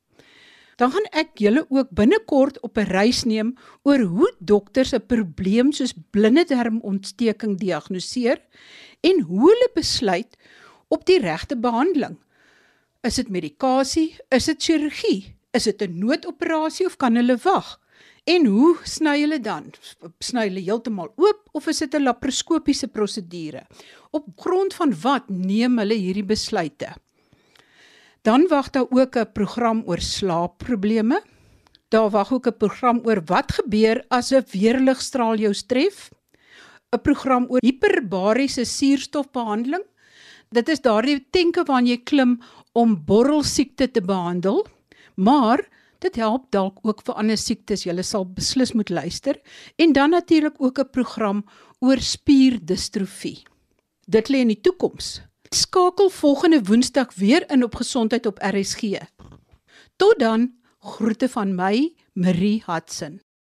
Dan 0.76 0.92
gaan 0.92 1.08
ek 1.16 1.40
julle 1.40 1.64
ook 1.70 1.94
binnekort 1.96 2.60
op 2.60 2.78
'n 2.78 2.92
reis 2.92 3.24
neem 3.24 3.56
oor 3.84 4.00
hoe 4.00 4.32
dokters 4.40 4.94
'n 4.94 5.06
probleem 5.08 5.72
soos 5.72 5.94
blinde 6.12 6.44
darmontsteking 6.44 7.58
diagnoseer 7.58 8.42
en 9.02 9.22
hoe 9.22 9.50
hulle 9.50 9.70
besluit 9.74 10.38
op 10.88 11.06
die 11.06 11.20
regte 11.20 11.56
behandeling. 11.56 12.18
Is 13.04 13.16
dit 13.16 13.30
medikasie? 13.30 14.18
Is 14.30 14.46
dit 14.46 14.64
chirurgie? 14.64 15.36
Is 15.54 15.64
dit 15.64 15.82
'n 15.82 16.00
noodoperasie 16.00 16.86
of 16.86 16.98
kan 16.98 17.16
hulle 17.16 17.38
wag? 17.38 17.80
En 18.26 18.46
hoe 18.46 18.78
sny 18.84 19.20
hulle 19.22 19.40
dan? 19.40 19.70
Sny 20.20 20.48
hulle 20.48 20.64
heeltemal 20.66 21.12
oop 21.16 21.50
of 21.52 21.68
is 21.68 21.80
dit 21.80 21.94
'n 21.96 22.04
laparoskopiese 22.04 22.88
prosedure? 22.88 23.66
Op 24.12 24.26
grond 24.36 24.74
van 24.74 24.94
wat 25.02 25.30
neem 25.30 25.78
hulle 25.78 25.94
hierdie 25.94 26.26
besluite? 26.26 26.96
Dan 28.26 28.48
wag 28.50 28.70
daar 28.74 28.90
ook 28.90 29.16
'n 29.16 29.32
program 29.34 29.84
oor 29.86 30.00
slaapprobleme. 30.00 31.22
Daar 31.88 32.10
wag 32.10 32.34
ook 32.34 32.48
'n 32.48 32.58
program 32.58 33.02
oor 33.04 33.22
wat 33.26 33.52
gebeur 33.52 34.06
as 34.08 34.32
'n 34.32 34.46
weerligstraal 34.52 35.38
jou 35.38 35.54
tref. 35.54 36.10
'n 36.92 37.02
Program 37.02 37.46
oor 37.50 37.60
hiperbariese 37.62 38.66
suurstofbehandeling. 38.66 39.84
Dit 40.50 40.70
is 40.70 40.82
daardie 40.82 41.28
tenke 41.30 41.64
waarna 41.64 41.88
jy 41.88 42.04
klim 42.04 42.42
om 42.72 43.06
borrelsiekte 43.06 43.92
te 43.92 44.02
behandel. 44.02 44.68
Maar 45.16 45.68
Dit 46.00 46.16
help 46.16 46.52
dalk 46.52 46.80
ook 46.82 47.02
vir 47.02 47.16
ander 47.16 47.38
siektes. 47.38 47.84
Jy 47.84 48.02
sal 48.02 48.26
beslis 48.26 48.74
moet 48.74 48.90
luister. 48.90 49.40
En 49.76 49.94
dan 49.94 50.10
natuurlik 50.10 50.62
ook 50.62 50.80
'n 50.80 50.90
program 50.92 51.46
oor 51.80 51.98
spierdistrofie. 51.98 53.44
Dit 54.08 54.30
lê 54.30 54.36
in 54.36 54.48
die 54.48 54.62
toekoms. 54.62 55.22
Skakel 55.56 56.10
volgende 56.10 56.64
Woensdag 56.64 57.14
weer 57.14 57.50
in 57.50 57.64
op 57.64 57.76
gesondheid 57.76 58.26
op 58.26 58.38
RSG. 58.42 58.82
Tot 59.96 60.20
dan, 60.20 60.56
groete 60.80 61.30
van 61.30 61.56
my, 61.56 61.96
Marie 62.14 62.64
Hudson. 62.66 63.22